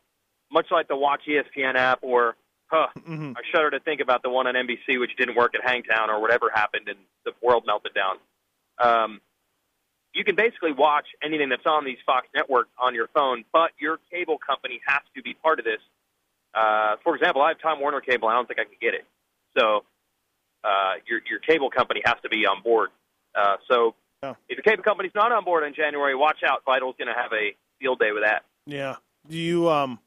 [0.51, 2.35] much like the Watch ESPN app, or
[2.67, 3.35] huh, Mhm.
[3.37, 6.21] I shudder to think about the one on NBC which didn't work at Hangtown or
[6.21, 8.17] whatever happened and the world melted down.
[8.79, 9.21] Um,
[10.13, 13.99] you can basically watch anything that's on these Fox networks on your phone, but your
[14.11, 15.81] cable company has to be part of this.
[16.57, 18.27] Uh, for example, I have Time Warner cable.
[18.27, 19.05] I don't think I can get it.
[19.57, 19.83] So
[20.63, 22.89] uh, your your cable company has to be on board.
[23.35, 23.93] Uh, so
[24.23, 24.35] Oh.
[24.49, 26.63] if your cable company's not on board in January, watch out.
[26.65, 28.45] Vital's going to have a field day with that.
[28.65, 28.95] Yeah.
[29.29, 29.99] Do you um,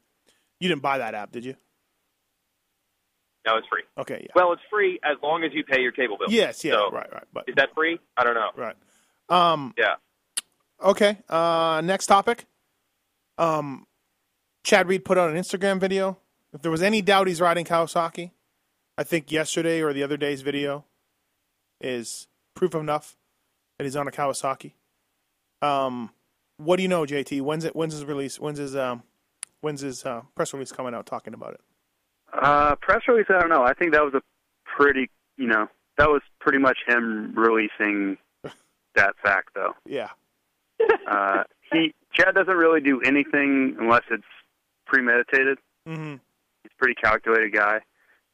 [0.59, 1.55] you didn't buy that app, did you?
[3.47, 3.83] No, it's free.
[3.97, 4.19] Okay.
[4.23, 4.31] Yeah.
[4.35, 6.27] Well, it's free as long as you pay your cable bill.
[6.29, 6.63] yes.
[6.65, 6.73] Yeah.
[6.73, 7.11] So, right.
[7.11, 7.23] Right.
[7.33, 7.99] But Is that free?
[8.17, 8.49] I don't know.
[8.57, 8.75] right.
[9.29, 9.73] Um.
[9.77, 9.95] Yeah.
[10.83, 11.17] Okay.
[11.29, 12.45] Uh, next topic.
[13.37, 13.87] Um,
[14.63, 16.17] Chad Reed put out an Instagram video.
[16.53, 18.31] If there was any doubt he's riding Kawasaki,
[18.97, 20.85] I think yesterday or the other day's video
[21.79, 23.15] is proof enough
[23.77, 24.73] that he's on a Kawasaki.
[25.61, 26.11] Um,
[26.57, 27.41] what do you know, JT?
[27.41, 27.75] When's it?
[27.75, 28.39] When's his release?
[28.39, 29.03] When's his um,
[29.61, 31.61] when's his uh, press release coming out talking about it?
[32.33, 33.63] Uh, press release, I don't know.
[33.63, 34.21] I think that was a
[34.65, 38.17] pretty, you know, that was pretty much him releasing
[38.95, 39.73] that fact, though.
[39.85, 40.09] Yeah.
[41.07, 44.23] Uh, he Chad doesn't really do anything unless it's
[44.85, 45.57] premeditated.
[45.87, 46.15] Mm-hmm.
[46.81, 47.79] Pretty calculated guy.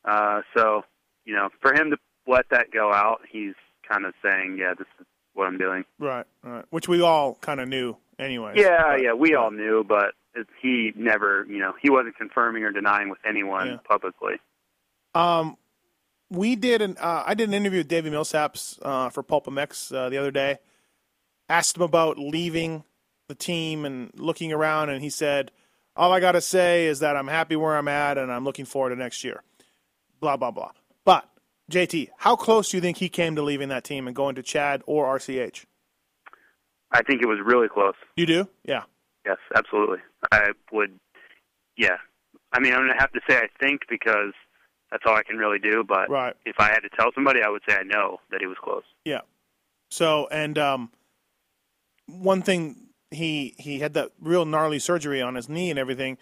[0.05, 0.83] Uh, so,
[1.25, 4.87] you know, for him to let that go out, he's kind of saying, "Yeah, this
[5.01, 6.25] is what I'm doing." Right.
[6.43, 6.63] Right.
[6.69, 8.53] Which we all kind of knew, anyway.
[8.55, 10.13] Yeah, yeah, we all knew, but
[10.61, 13.77] he never, you know, he wasn't confirming or denying with anyone Yeah.
[13.83, 14.35] publicly.
[15.13, 15.57] Um,
[16.29, 19.93] we did an uh, I did an interview with Davi Millsaps uh, for Pulp MX
[19.93, 20.59] uh, the other day.
[21.49, 22.85] Asked him about leaving
[23.27, 25.51] the team and looking around, and he said,
[25.97, 28.65] "All I got to say is that I'm happy where I'm at, and I'm looking
[28.65, 29.43] forward to next year."
[30.19, 30.71] Blah blah blah.
[31.05, 31.29] But
[31.71, 34.43] JT, how close do you think he came to leaving that team and going to
[34.43, 35.65] Chad or RCH?
[36.91, 37.95] I think it was really close.
[38.15, 38.47] You do?
[38.63, 38.83] Yeah.
[39.25, 39.99] Yes, absolutely.
[40.31, 40.97] I would.
[41.75, 41.97] Yeah,
[42.53, 44.33] I mean, I'm gonna have to say I think because
[44.89, 45.83] that's all I can really do.
[45.83, 46.33] But Right.
[46.45, 48.83] if I had to tell somebody, I would say I know that he was close.
[49.05, 49.21] Yeah.
[49.91, 50.91] So and um,
[52.07, 56.17] one thing he he had that real gnarly surgery on his knee and everything.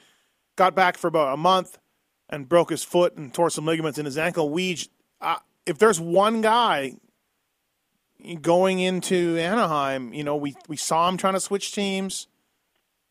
[0.56, 1.78] Got back for about a month
[2.30, 4.50] and broke his foot and tore some ligaments in his ankle.
[4.50, 4.78] We,
[5.22, 6.94] uh, if there's one guy
[8.42, 12.28] going into Anaheim, you know, we we saw him trying to switch teams.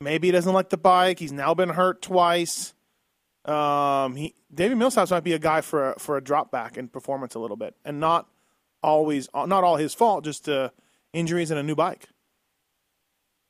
[0.01, 1.19] Maybe he doesn't like the bike.
[1.19, 2.75] He's now been hurt twice.
[3.45, 6.89] Um, he David Millsap might be a guy for a, for a drop back in
[6.89, 8.29] performance a little bit, and not
[8.83, 10.71] always not all his fault, just uh,
[11.13, 12.09] injuries and a new bike.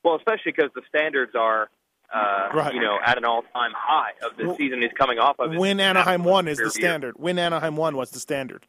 [0.05, 1.67] Well, especially because the standards are,
[2.13, 2.75] uh, Right.
[2.75, 5.55] you know, at an all-time high of the Well, season he's coming off of.
[5.55, 6.69] Win Anaheim one is the year.
[6.69, 7.15] standard.
[7.17, 8.67] Win Anaheim one was the standard.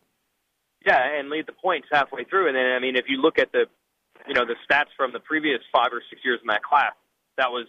[0.86, 2.46] Yeah, and lead the points halfway through.
[2.48, 3.66] And then, I mean, if you look at the,
[4.26, 6.94] you know, the stats from the previous five or six years in that class,
[7.36, 7.66] that was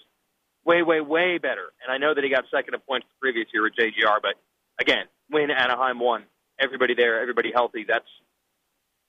[0.64, 1.74] way, way, way better.
[1.84, 4.36] And I know that he got second in points the previous year with JGR, but
[4.80, 6.24] again, win Anaheim one.
[6.58, 7.84] Everybody there, everybody healthy.
[7.86, 8.08] That's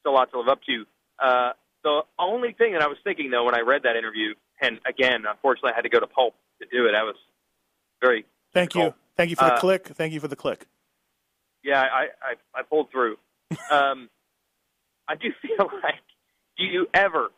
[0.00, 0.84] still a lot to live up to.
[1.18, 1.52] Uh,
[1.84, 5.24] the only thing that I was thinking though when I read that interview, and again,
[5.28, 6.94] unfortunately, I had to go to Pulp to do it.
[6.94, 7.16] I was
[8.00, 8.94] very Thank you.
[9.16, 9.86] Thank you for the Uh, click.
[9.88, 10.66] Thank you for the click.
[11.62, 13.16] Yeah, I I, I pulled through.
[13.70, 14.08] Um,
[15.08, 15.94] I do feel like
[16.58, 17.28] do you ever,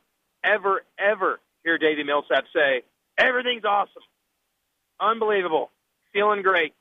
[0.43, 2.83] ever, ever hear Davi Millsap say
[3.19, 4.03] everything's awesome,
[5.01, 5.71] unbelievable,
[6.13, 6.75] feeling great,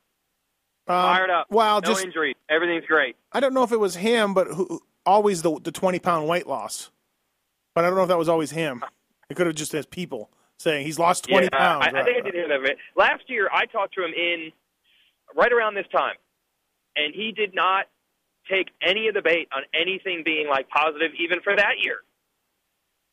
[0.87, 3.15] Um, fired up, Well, no just injuries, everything's great.
[3.31, 6.47] I don't know if it was him, but who, always the the twenty pound weight
[6.47, 6.91] loss.
[7.75, 8.83] But I don't know if that was always him.
[9.29, 11.85] It could have just as people saying he's lost twenty yeah, pounds.
[11.93, 12.55] I, I think I did hear that.
[12.71, 12.77] of.
[12.95, 14.51] Last year, I talked to him in
[15.35, 16.15] right around this time,
[16.95, 17.85] and he did not
[18.49, 21.97] take any of the bait on anything being like positive, even for that year,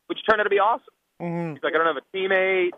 [0.06, 0.86] which turned out to be awesome.
[1.20, 1.54] Mhm.
[1.54, 2.70] He's like, I don't have a teammate.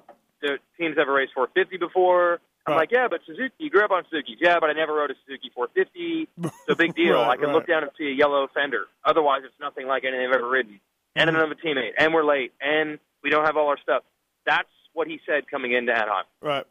[0.42, 2.40] The team's ever raced 450 before.
[2.66, 2.80] I'm Right.
[2.80, 3.54] like, yeah, but Suzuki.
[3.58, 4.36] You grew up on Suzuki.
[4.40, 6.28] Yeah, but I never rode a Suzuki 450.
[6.42, 7.14] It's a big deal.
[7.14, 7.54] Right, I can right.
[7.54, 8.86] look down and see a yellow fender.
[9.04, 10.80] Otherwise, it's nothing like anything I've ever ridden.
[11.16, 11.92] And I don't have a teammate.
[11.98, 12.52] And we're late.
[12.60, 14.02] And we don't have all our stuff.
[14.46, 16.24] That's what he said coming into Anaheim.
[16.42, 16.64] Right.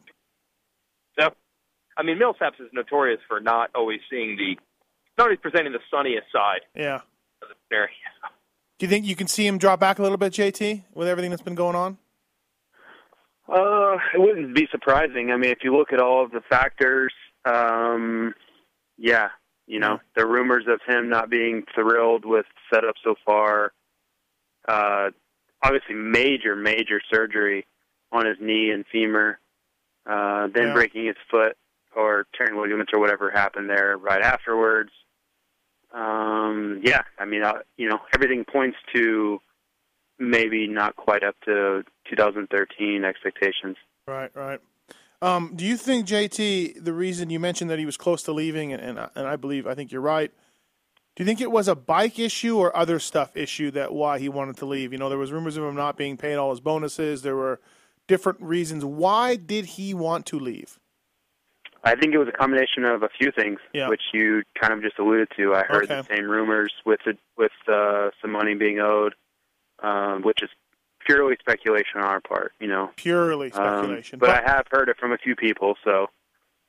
[1.20, 1.30] So,
[1.98, 4.58] I mean, Millsaps is notorious for not always seeing the,
[5.18, 7.02] not always presenting the sunniest side Yeah.
[7.41, 7.89] of the scenario.
[8.80, 11.32] Do you think you can see him drop back a little bit, JT, with everything
[11.32, 11.98] that's been going on?
[13.50, 15.32] Uh, it wouldn't be surprising.
[15.32, 17.14] I mean, if you look at all of the factors,
[17.45, 18.34] um,
[18.98, 19.30] yeah,
[19.68, 23.72] you know, the rumors of him not being thrilled with setup so far.
[24.68, 25.10] Uh,
[25.68, 27.65] obviously, major, major surgery
[28.11, 29.38] on his knee and femur.
[30.05, 30.74] Uh, then Yeah.
[30.74, 31.57] breaking his foot
[31.93, 34.91] or tearing ligaments or whatever happened there right afterwards.
[35.93, 39.39] Um, yeah, I mean, uh, you know, everything points to
[40.20, 43.78] maybe not quite up to 2013 expectations.
[44.07, 44.59] Right, right.
[45.22, 48.72] Um, do you think JT the reason you mentioned that he was close to leaving,
[48.72, 50.32] and and, I- and I believe I think you're right.
[51.18, 54.30] Do you think it was a bike issue or other stuff issue that why he
[54.30, 54.91] wanted to leave?
[54.93, 57.24] You know, there was rumors of him not being paid all his bonuses.
[57.24, 57.59] There were
[58.07, 58.86] different reasons.
[58.86, 60.78] Why did he want to leave?
[61.84, 63.89] I think it was a combination of a few things, Yeah.
[63.89, 65.55] which you kind of just alluded to.
[65.55, 65.95] I heard Okay.
[65.95, 69.15] the same rumors with it, with uh, some money being owed,
[69.82, 70.51] um, which is
[71.03, 72.53] purely speculation on our part.
[72.59, 74.20] You know, Purely Um, speculation.
[74.20, 75.78] but, I have heard it from a few people.
[75.84, 76.11] So,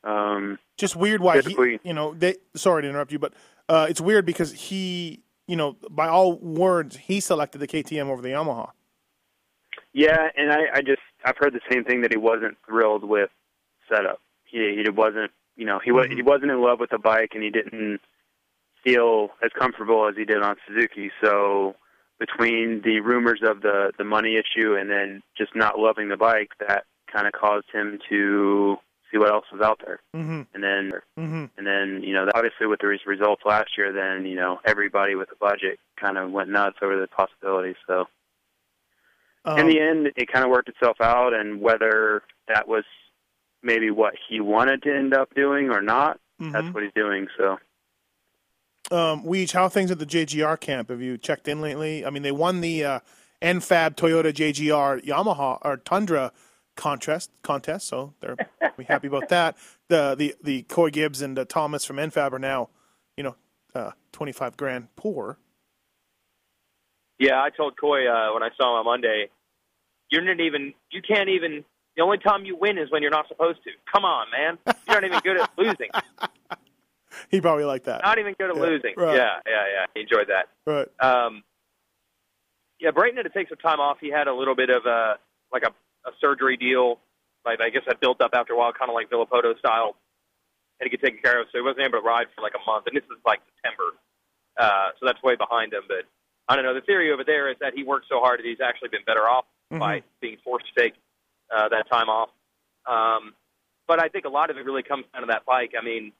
[0.04, 3.34] um, just weird why he, you know, they, sorry to interrupt you, but
[3.68, 8.22] uh, it's weird because he, you know, by all words, he selected the KTM over
[8.22, 8.70] the Yamaha.
[9.92, 13.30] yeah, and I, I just I've heard the same thing that he wasn't thrilled with
[13.90, 14.20] setup.
[14.44, 16.16] He he wasn't you know he was Mm-hmm.
[16.16, 18.00] he wasn't in love with the bike, and he didn't
[18.84, 21.10] feel as comfortable as he did on Suzuki.
[21.22, 21.74] So
[22.18, 26.50] between the rumors of the the money issue and then just not loving the bike,
[26.66, 28.76] that kind of caused him to
[29.10, 30.00] see what else was out there.
[30.14, 30.42] Mm-hmm.
[30.54, 31.44] And then Mm-hmm.
[31.56, 35.30] and then you know obviously with the results last year, then you know everybody with
[35.32, 37.76] a budget kind of went nuts over the possibilities.
[37.86, 38.06] So
[39.44, 42.84] Um, in the end, it kind of worked itself out, and whether that was
[43.62, 46.74] maybe what he wanted to end up doing or not, that's Mhm.
[46.74, 47.28] what he's doing.
[47.36, 47.58] So
[48.90, 50.88] Um, Weege, how are things at the JGR camp?
[50.90, 52.06] Have you checked in lately?
[52.06, 53.00] I mean, they won the uh,
[53.42, 56.32] NFAB Toyota JGR Yamaha or Tundra
[56.78, 58.36] contest contest, so they're
[58.78, 59.56] we happy about that.
[59.88, 62.70] The the the Coy Gibbs and uh, Thomas from NFAB are now,
[63.16, 63.36] you know,
[63.74, 65.38] uh, twenty five grand poor.
[67.18, 69.28] Yeah, I told Coy uh, when I saw him on Monday,
[70.08, 71.64] you're not even, you can't even.
[71.96, 73.70] The only time you win is when you're not supposed to.
[73.92, 74.56] Come on, man.
[74.86, 75.90] You're not even good at losing.
[77.30, 78.02] He probably liked that.
[78.04, 78.94] Not even good at Yeah, losing.
[78.96, 79.16] right.
[79.16, 79.86] Yeah, yeah, yeah.
[79.94, 80.48] He enjoyed that.
[80.66, 80.86] Right.
[81.00, 81.42] Um,
[82.78, 83.96] yeah, Brayton had to take some time off.
[84.00, 85.14] He had a little bit of a
[85.52, 85.72] like a,
[86.08, 86.98] a surgery deal.
[87.44, 89.96] Like I guess that built up after a while, kind of like Villopoto style.
[90.80, 92.62] Had to get taken care of, so he wasn't able to ride for like a
[92.70, 92.86] month.
[92.86, 93.98] And this is like September,
[94.56, 95.82] uh, so that's way behind him.
[95.88, 96.06] But
[96.48, 96.74] I don't know.
[96.74, 99.26] The theory over there is that he worked so hard that he's actually been better
[99.26, 100.94] off by being forced to take
[101.54, 102.30] uh, that time off.
[102.86, 103.34] Um,
[103.86, 105.72] but I think a lot of it really comes down to that bike.
[105.78, 106.12] I mean,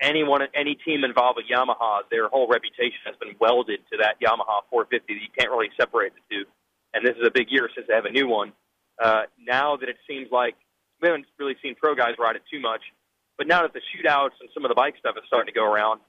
[0.00, 4.62] anyone, any team involved with Yamaha, their whole reputation has been welded to that Yamaha
[4.70, 5.12] 450.
[5.14, 6.44] You can't really separate the two.
[6.94, 8.52] And this is a big year since they have a new one.
[9.02, 10.54] Uh, now that it seems like
[11.00, 12.82] we haven't really seen pro guys ride it too much,
[13.36, 15.64] but now that the shootouts and some of the bike stuff is starting to go
[15.64, 16.00] around,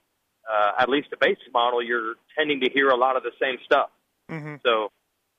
[0.51, 3.57] uh, at least the basic model, you're tending to hear a lot of the same
[3.65, 3.89] stuff.
[4.29, 4.55] Mm-hmm.
[4.63, 4.91] So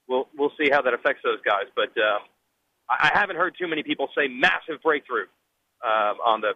[0.09, 1.67] we'll we'll see how that affects those guys.
[1.77, 2.23] But um,
[2.89, 5.27] I, I haven't heard too many people say massive breakthrough
[5.85, 6.55] um, on the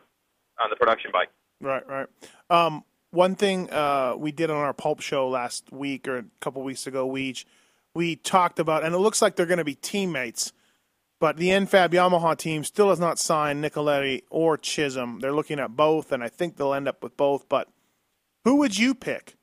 [0.60, 1.28] on the production bike.
[1.60, 2.06] Right, right.
[2.50, 6.62] Um, one thing uh, we did on our pulp show last week or a couple
[6.62, 7.46] weeks ago, we each,
[7.94, 10.52] we talked about, and it looks like they're going to be teammates.
[11.20, 15.18] But the NFAB Yamaha team still has not signed Nicoletti or Chisholm.
[15.20, 17.48] They're looking at both, and I think they'll end up with both.
[17.48, 17.68] But
[18.44, 19.34] who would you pick,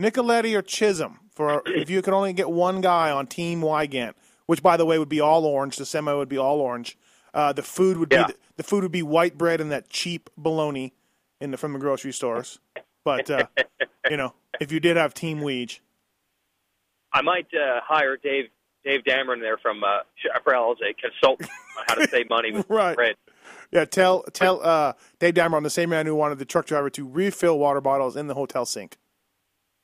[0.00, 4.14] Nicoletti or Chisholm, for if you could only get one guy on Team Weigandt,
[4.46, 5.76] which by the way would be all orange.
[5.76, 6.96] The semi would be all orange.
[7.34, 8.26] Uh, the food would Yeah.
[8.28, 10.92] be the, the food would be white bread and that cheap bologna
[11.40, 12.60] in the, from the grocery stores.
[13.04, 13.46] But uh,
[14.10, 15.80] you know, if you did have Team Weege,
[17.12, 18.46] I might uh, hire Dave
[18.86, 22.64] Dave Dameron there from uh, Chaparral as a consultant on how to save money with
[22.70, 22.94] Right.
[22.94, 23.16] bread.
[23.72, 27.06] yeah, tell tell uh, Dave Dameron, the same man who wanted the truck driver to
[27.06, 28.96] refill water bottles in the hotel sink.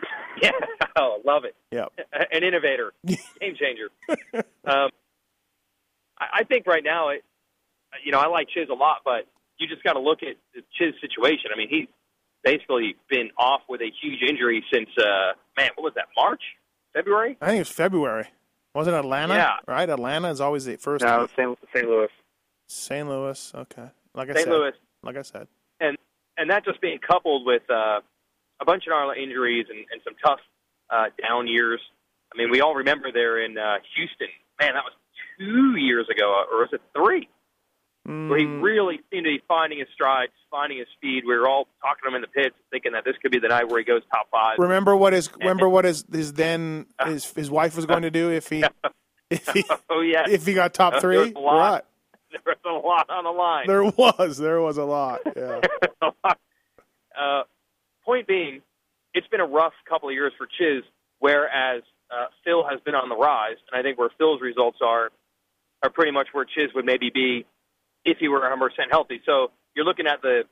[0.42, 0.50] Yeah,
[0.96, 1.54] oh, love it.
[1.70, 1.86] Yeah,
[2.32, 3.90] An innovator, game changer.
[4.64, 4.88] um,
[6.18, 7.22] I, I think right now, it,
[8.02, 9.26] you know, I like Chiz a lot, but
[9.58, 11.50] you just got to look at the Chiz situation.
[11.54, 11.86] I mean, he's
[12.42, 16.06] basically been off with a huge injury since uh, man, what was that?
[16.16, 16.42] March,
[16.94, 17.36] February?
[17.40, 18.26] I think it was February.
[18.74, 19.34] Wasn't it Atlanta?
[19.34, 19.56] Yeah.
[19.66, 19.88] Right.
[19.88, 21.04] Atlanta is always the first.
[21.04, 21.58] No, St.
[21.74, 21.86] St.
[21.88, 22.08] Louis.
[22.68, 23.08] St.
[23.08, 23.52] Louis.
[23.54, 23.88] Okay.
[24.14, 24.44] Like I St.
[24.44, 24.50] said.
[24.52, 24.72] Louis.
[25.02, 25.48] Like I said.
[25.80, 25.96] and
[26.38, 28.00] and that just being coupled with uh,
[28.60, 30.40] a bunch of gnarly injuries and, and some tough
[30.90, 31.80] uh, down years.
[32.34, 34.28] I mean, we all remember there in uh, Houston.
[34.58, 34.94] Man, that was
[35.38, 37.28] two years ago, or was it three?
[38.26, 41.22] Where he Mm, really seemed to be finding his strides, finding his speed.
[41.26, 43.48] We were all talking to him in the pits, thinking that this could be the
[43.48, 44.58] night where he goes top five.
[44.58, 48.30] remember what his remember what his his then his his wife was going to do
[48.30, 48.64] if he
[49.30, 51.18] if he oh yeah, if he got top There three.
[51.18, 51.72] was a lot.
[51.72, 51.82] Right.
[52.32, 53.66] there was a lot on the line.
[53.66, 55.20] There was there was a lot.
[55.36, 55.60] Yeah.
[57.18, 57.42] uh,
[58.04, 58.62] point being,
[59.14, 60.82] it's been a rough couple of years for Chiz,
[61.20, 65.10] whereas uh, Phil has been on the rise, and I think where Phil's results are
[65.82, 67.44] are pretty much where Chiz would maybe be
[68.04, 69.20] if he were 100% healthy.
[69.26, 70.42] So you're looking at the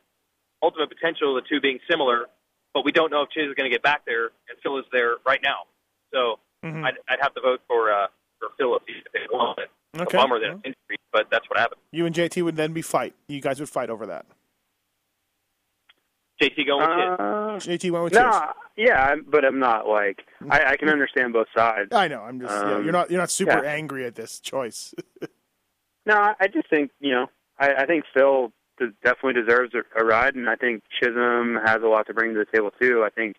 [0.63, 2.27] ultimate potential of the two being similar,
[2.75, 4.85] but we don't know if Chiz is going to get back there, and Phil is
[4.93, 5.65] there right now.
[6.13, 6.85] So Mhm.
[6.85, 8.07] I'd, I'd have to vote for uh,
[8.39, 9.71] for Phil if he, if won it.
[9.99, 10.17] Okay.
[10.17, 11.81] A bummer that it's injury, but that's what happened.
[11.91, 13.15] You and JT would then be fight.
[13.29, 14.27] You guys would fight over that.
[16.43, 17.17] JT going with Chiz.
[17.19, 18.41] Uh, JT went with no, Chiz.
[18.77, 20.21] yeah, but I'm not like
[20.51, 21.89] I, I can understand both sides.
[21.93, 22.23] I know.
[22.23, 23.71] I'm just yeah, Um, you're not you're not super yeah.
[23.71, 24.95] angry at this choice.
[26.07, 27.27] No, I I just think you know
[27.61, 28.53] I, I think Phil
[29.05, 32.41] definitely deserves a, a ride, and I think Chisholm has a lot to bring to
[32.41, 33.05] the table too.
[33.05, 33.37] I think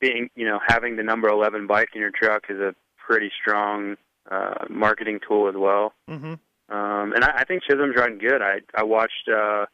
[0.00, 3.96] being you know having the number eleven bike in your truck is a pretty strong
[4.30, 5.94] uh, marketing tool as well.
[6.06, 6.34] hmm
[6.68, 8.42] Um, and I, I think Chisholm's riding good.
[8.42, 9.66] I I watched uh,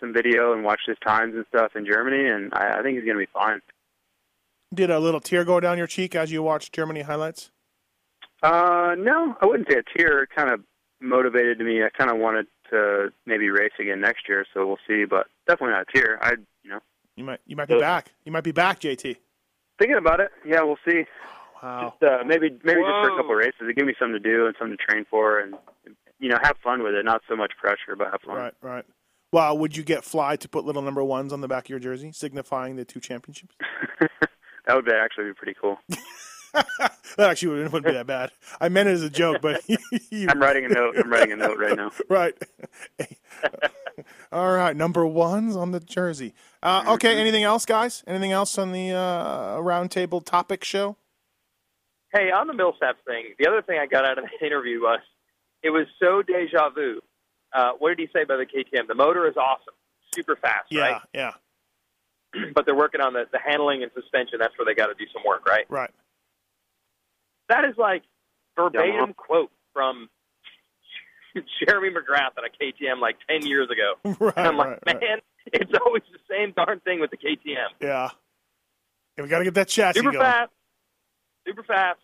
[0.00, 3.04] some video and watched his times and stuff in Germany, and I, I think he's
[3.04, 3.60] going to be fine.
[4.74, 7.50] Did a little tear go down your cheek as you watched Germany highlights?
[8.42, 10.22] Uh, no, I wouldn't say a tear.
[10.22, 10.60] It kind of
[11.00, 11.82] motivated me.
[11.82, 15.04] I kind of wanted to maybe race again next year, so we'll see.
[15.04, 16.18] But definitely not a tear.
[16.22, 16.80] I, you know,
[17.16, 18.12] You might you might be Uh, back.
[18.24, 19.16] You might be back, JT.
[19.78, 20.30] thinking about it.
[20.46, 21.04] Yeah, we'll see.
[21.62, 21.92] Wow.
[22.00, 24.28] Just uh, maybe maybe just for a couple of races, it give me something to
[24.30, 25.54] do and something to train for, and
[26.18, 27.04] you know, have fun with it.
[27.04, 28.36] Not so much pressure, but have fun.
[28.36, 28.84] Right, right.
[29.32, 31.78] Well, would you get Fly to put little number ones on the back of your
[31.78, 33.54] jersey, signifying the two championships?
[34.66, 35.78] that would be actually be pretty cool.
[37.16, 38.30] that actually wouldn't, wouldn't be that bad.
[38.60, 39.62] I meant it as a joke, but
[40.10, 40.96] you, I'm writing a note.
[40.98, 41.90] I'm writing a note right now.
[42.08, 42.34] right.
[44.32, 46.34] All right, number ones on the jersey.
[46.62, 48.02] Uh, okay, anything else, guys?
[48.06, 50.96] Anything else on the uh, roundtable topic show?
[52.12, 55.00] Hey, on the Millsaps thing, the other thing I got out of the interview was
[55.62, 57.00] it was so deja vu.
[57.52, 58.86] Uh, what did he say about the KTM?
[58.88, 59.74] The motor is awesome,
[60.14, 61.02] super fast, Yeah, right?
[61.12, 61.32] yeah,
[62.54, 64.38] but they're working on the, the handling and suspension.
[64.40, 65.66] That's where they got to do some work, right?
[65.68, 65.90] right.
[67.50, 68.02] That is like
[68.56, 69.12] verbatim Yeah.
[69.16, 70.08] quote from
[71.68, 74.16] Jeremy McGrath on a KTM like 10 years ago.
[74.20, 75.00] Right, And I'm like, right, right.
[75.00, 75.18] man,
[75.52, 77.68] it's always the same darn thing with the KTM.
[77.80, 78.08] Yeah.
[79.16, 80.24] yeah we got to get that chassis Super going.
[80.24, 80.50] fast,
[81.46, 82.00] super fast.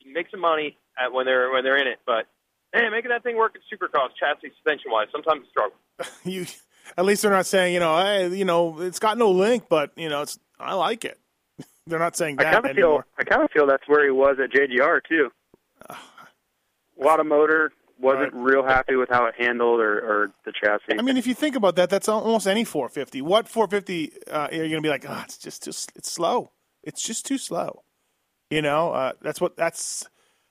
[0.00, 2.26] You can make some money at, when they're when they're in it, but
[2.74, 5.76] man, making that thing work at Supercross chassis suspension wise, sometimes a struggle.
[6.24, 6.46] You,
[6.96, 9.92] at least they're not saying, you know, hey, you know, it's got no link, but
[9.96, 11.18] you know, it's I like it.
[11.86, 12.86] They're not saying I that kind of feel.
[12.86, 13.06] anymore.
[13.18, 15.30] I kind of feel that's where he was at JGR too.
[15.88, 17.72] A lot of motor.
[17.98, 20.98] Wasn't real happy with how it handled or, or the chassis.
[20.98, 23.20] I mean, if you think about that, that's almost any 450.
[23.20, 25.04] What 450 uh, are you going to be like?
[25.06, 26.52] Oh, it's just, just, it's slow.
[26.82, 27.82] It's just too slow.
[28.48, 30.08] You know, uh, that's what that's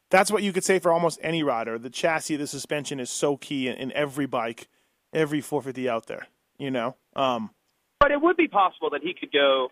[0.09, 1.77] that's what you could say for almost any rider.
[1.77, 4.67] The chassis, the suspension is so key in, in every bike,
[5.13, 6.27] every 450 out there.
[6.57, 7.51] You know, um,
[7.99, 9.69] But it would be possible that he could go,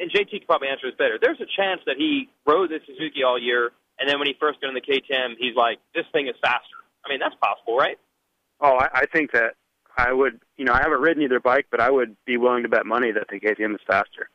[0.00, 1.18] and JT could probably answer this better.
[1.20, 4.60] There's a chance that he rode the Suzuki all year, and then when he first
[4.60, 6.76] got in the KTM, he's like, this thing is faster.
[7.04, 7.98] I mean, that's possible, right?
[8.60, 9.54] Oh, I, I think that
[9.96, 10.40] I would.
[10.56, 13.10] You know, I haven't ridden either bike, but I would be willing to bet money
[13.12, 14.28] that the KTM is faster.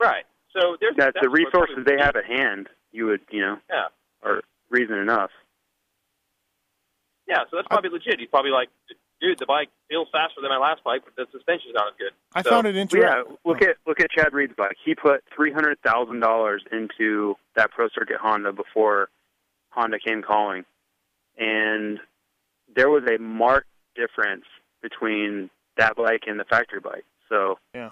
[0.00, 0.24] Right.
[0.56, 3.86] So there's That the resources they have at hand, you would, you know, Yeah.
[4.22, 5.30] are reason enough.
[7.26, 8.20] Yeah, so that's probably legit.
[8.20, 8.68] He's probably like,
[9.24, 12.12] dude, the bike feels faster than my last bike, but the suspension's not as good.
[12.34, 13.10] I So- found it interesting.
[13.10, 14.76] yeah, look at look at Chad Reed's bike.
[14.84, 19.08] He put three hundred thousand dollars into that Pro Circuit Honda before
[19.70, 20.64] Honda came calling,
[21.38, 22.00] and
[22.74, 24.44] there was a marked difference
[24.82, 27.04] between that bike and the factory bike.
[27.28, 27.90] So yeah,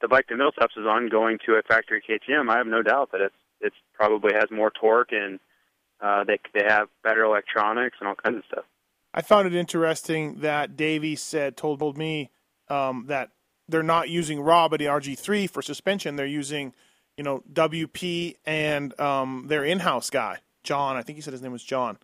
[0.00, 3.12] the bike that Millsaps is on going to a factory KTM, I have no doubt
[3.12, 5.40] that it's it's probably has more torque and
[6.00, 8.64] uh, they they have better electronics and all kinds of stuff.
[9.16, 12.30] I found it interesting that Davi said told, told me
[12.68, 13.30] um, that
[13.66, 16.16] they're not using Rob at the RG3 for suspension.
[16.16, 16.74] They're using,
[17.16, 20.96] you know, WP and um, their in-house guy, John.
[20.96, 21.98] I think he said his name was John.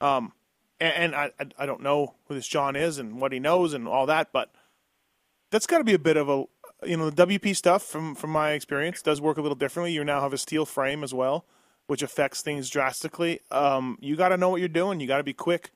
[0.00, 0.32] Um,
[0.80, 3.88] and, and I, I don't know who this John is and what he knows and
[3.88, 4.52] all that, but
[5.50, 6.44] that's got to be a bit of a,
[6.86, 9.92] you know, the WP stuff from from my experience does work a little differently.
[9.92, 11.44] You now have a steel frame as well,
[11.86, 13.40] which affects things drastically.
[13.50, 14.98] Um, you got to know what you're doing.
[14.98, 15.70] You got to be quick,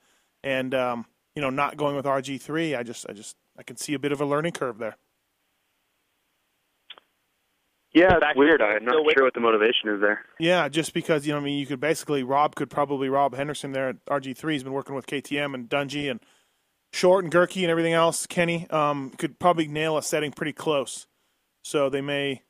[0.46, 2.78] and um, you know, not going with RG3.
[2.78, 4.96] I just, I just, I can see a bit of a learning curve there.
[7.92, 8.60] Yeah, it's weird.
[8.60, 10.20] I'm not sure what the motivation is there.
[10.38, 13.72] Yeah, just because you know, I mean, you could basically Rob could probably Rob Henderson
[13.72, 14.52] there at RG3.
[14.52, 16.20] He's been working with KTM and Dungey and
[16.92, 18.26] Short and Gurkey and everything else.
[18.26, 21.06] Kenny um, could probably nail a setting pretty close.
[21.64, 22.42] So they may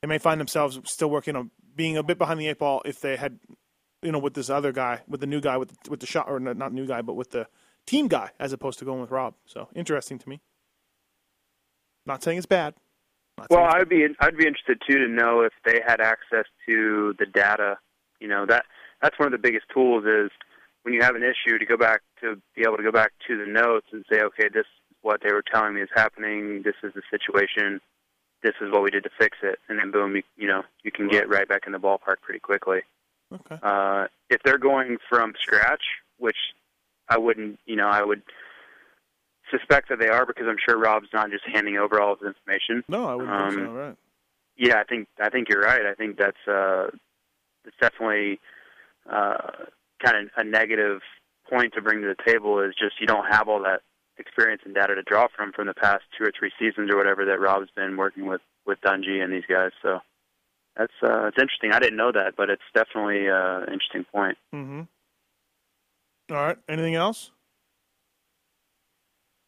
[0.00, 2.98] they may find themselves still working on being a bit behind the eight ball if
[2.98, 3.38] they had
[4.02, 6.28] you know with this other guy with the new guy with the, with the shot
[6.28, 7.46] or not new guy but with the
[7.86, 9.34] team guy as opposed to going with Rob.
[9.46, 10.40] So interesting to me.
[12.06, 12.74] Not saying it's bad.
[13.50, 17.26] Well, I'd be I'd be interested too to know if they had access to the
[17.26, 17.78] data.
[18.20, 18.64] You know that
[19.00, 20.30] that's one of the biggest tools is
[20.82, 23.38] when you have an issue to go back to be able to go back to
[23.38, 26.62] the notes and say, okay, this is what they were telling me is happening.
[26.64, 27.80] This is the situation.
[28.42, 30.90] This is what we did to fix it, and then boom, you, you know you
[30.90, 32.80] can get right back in the ballpark pretty quickly.
[33.34, 33.58] Okay.
[33.62, 35.82] Uh, if they're going from scratch,
[36.18, 36.36] which
[37.08, 38.22] I wouldn't, you know, I would
[39.50, 42.28] suspect that they are because I'm sure Rob's not just handing over all of his
[42.28, 42.82] information.
[42.88, 43.72] No, I wouldn't um, think so.
[43.72, 43.96] Right.
[44.56, 45.86] Yeah, I think I think you're right.
[45.86, 46.88] I think that's uh,
[47.64, 48.38] it's definitely
[49.10, 49.66] uh,
[50.04, 51.00] kind of a negative
[51.48, 53.80] point to bring to the table is just you don't have all that
[54.18, 57.24] experience and data to draw from from the past two or three seasons or whatever
[57.24, 59.70] that Rob's been working with with Dungey and these guys.
[59.82, 60.00] So
[60.76, 61.72] that's uh, it's interesting.
[61.72, 64.38] I didn't know that, but it's definitely uh, an interesting point.
[64.54, 64.82] Mm-hmm.
[66.34, 66.58] All right.
[66.68, 67.30] Anything else?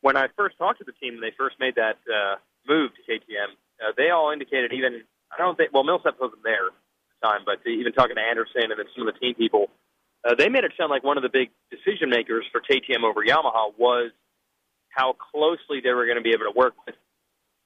[0.04, 2.36] when I first talked to the team and they first made that uh,
[2.68, 5.00] move to KTM, uh, they all indicated even
[5.32, 6.76] I don't think well Millsap wasn't there at
[7.08, 9.72] the time, but even talking to Anderson and then some of the team people,
[10.28, 13.24] uh, they made it sound like one of the big decision makers for KTM over
[13.24, 14.12] Yamaha was
[14.92, 17.00] how closely they were going to be able to work with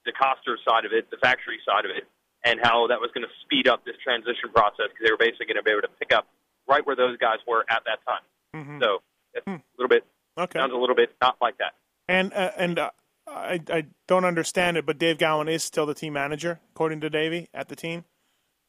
[0.07, 2.07] the Coster side of it, the factory side of it,
[2.45, 5.47] and how that was going to speed up this transition process because they were basically
[5.47, 6.27] going to be able to pick up
[6.69, 8.25] right where those guys were at that time.
[8.55, 8.83] Mm-hmm.
[8.83, 9.03] So
[9.35, 10.05] it's a little bit
[10.39, 10.59] okay.
[10.59, 11.73] sounds a little bit not like that.
[12.09, 12.91] And uh, and uh,
[13.27, 17.11] I I don't understand it, but Dave Gowan is still the team manager, according to
[17.11, 18.05] Davey at the team.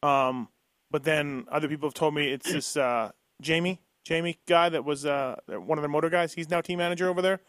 [0.03, 0.49] Um,
[0.91, 3.11] but then other people have told me it's this uh,
[3.41, 6.34] Jamie Jamie guy that was uh, one of the motor guys.
[6.34, 7.39] He's now team manager over there.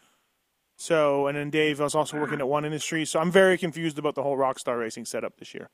[0.77, 3.05] So and then Dave was also working at One Industry.
[3.05, 5.69] So I'm very confused about the whole Rockstar Racing setup this year.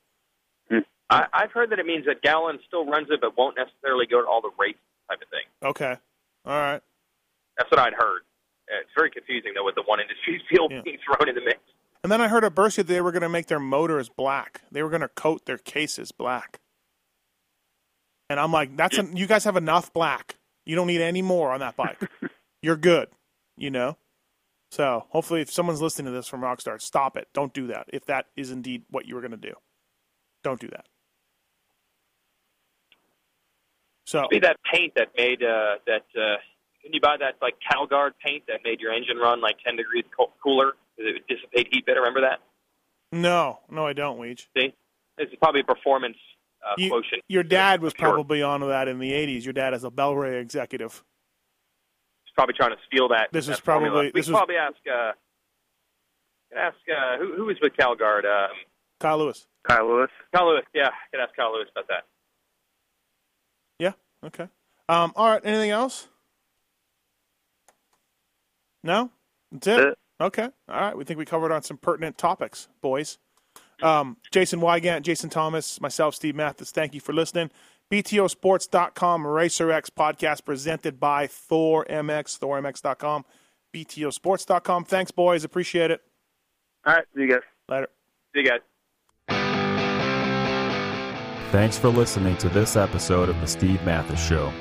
[1.09, 4.21] I, I've heard that it means that Gallon still runs it, but won't necessarily go
[4.21, 4.79] to all the races
[5.09, 5.45] type of thing.
[5.69, 5.95] Okay,
[6.45, 6.81] all right.
[7.57, 8.21] That's what I'd heard.
[8.67, 10.81] It's very confusing though with the one industry field Yeah.
[10.81, 11.59] being thrown in the mix.
[12.03, 14.61] And then I heard at Bercy they were going to make their motors black.
[14.71, 16.59] They were going to coat their cases black.
[18.29, 20.35] And I'm like, that's an, you guys have enough black.
[20.65, 21.99] You don't need any more on that bike.
[22.61, 23.07] You're good,
[23.55, 23.97] you know.
[24.71, 27.29] So hopefully, if someone's listening to this from Rockstar, stop it.
[27.33, 27.85] Don't do that.
[27.93, 29.53] If that is indeed what you were going to do,
[30.43, 30.85] don't do that.
[34.07, 36.05] So Be that paint that made uh, that.
[36.15, 36.37] Uh,
[36.81, 40.05] can you buy that like CalGuard paint that made your engine run like 10 degrees
[40.17, 40.71] co- cooler?
[40.95, 41.99] 'cause It would dissipate heat better.
[41.99, 42.39] Remember that?
[43.11, 44.47] no, no, I don't, Weege.
[44.57, 44.73] See,
[45.17, 46.15] this is probably a performance
[46.65, 47.21] uh, You- quotient.
[47.27, 48.07] Your dad was Sure.
[48.13, 49.43] probably on that in the '80s.
[49.43, 51.03] Your dad is a Bel-Ray executive.
[52.23, 53.27] He's probably trying to steal that.
[53.33, 54.03] This that is probably- formula.
[54.05, 54.77] We this could was- probably ask.
[54.87, 55.11] Uh,
[56.55, 58.23] ask uh, who who was with CalGuard.
[58.25, 58.55] Um,
[59.01, 59.47] Kyle Lewis.
[59.67, 60.09] Kyle Lewis.
[60.33, 60.63] Kyle Lewis.
[60.73, 62.05] Yeah, I could ask Kyle Lewis about that.
[64.25, 64.47] Okay.
[64.89, 65.41] Um, all right.
[65.43, 66.07] Anything else?
[68.83, 69.11] No.
[69.51, 69.97] That's it.
[70.19, 70.49] Okay.
[70.69, 70.97] All right.
[70.97, 73.17] We think we covered on some pertinent topics, boys.
[73.81, 76.71] Um, Jason Weigandt, Jason Thomas, myself, Steve Matthes.
[76.71, 77.51] Thank you for listening.
[77.91, 83.23] BTOsports.com RacerX podcast presented by Thor MX, ThorMX.com,
[83.73, 84.85] BTOsports.com.
[84.85, 85.43] Thanks, boys.
[85.43, 86.01] Appreciate it.
[86.85, 87.41] All right, see you guys.
[87.69, 87.87] Later.
[88.33, 88.59] See you guys.
[91.51, 94.51] Thanks for listening to this episode of The Steve Matthes Show.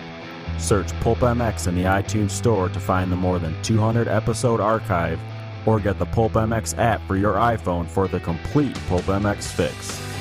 [0.57, 5.19] Search Pulp MX in the iTunes Store to find the more than 200 episode archive
[5.67, 10.16] or get the Pulp MX app for your iPhone for the complete Pulp MX fix.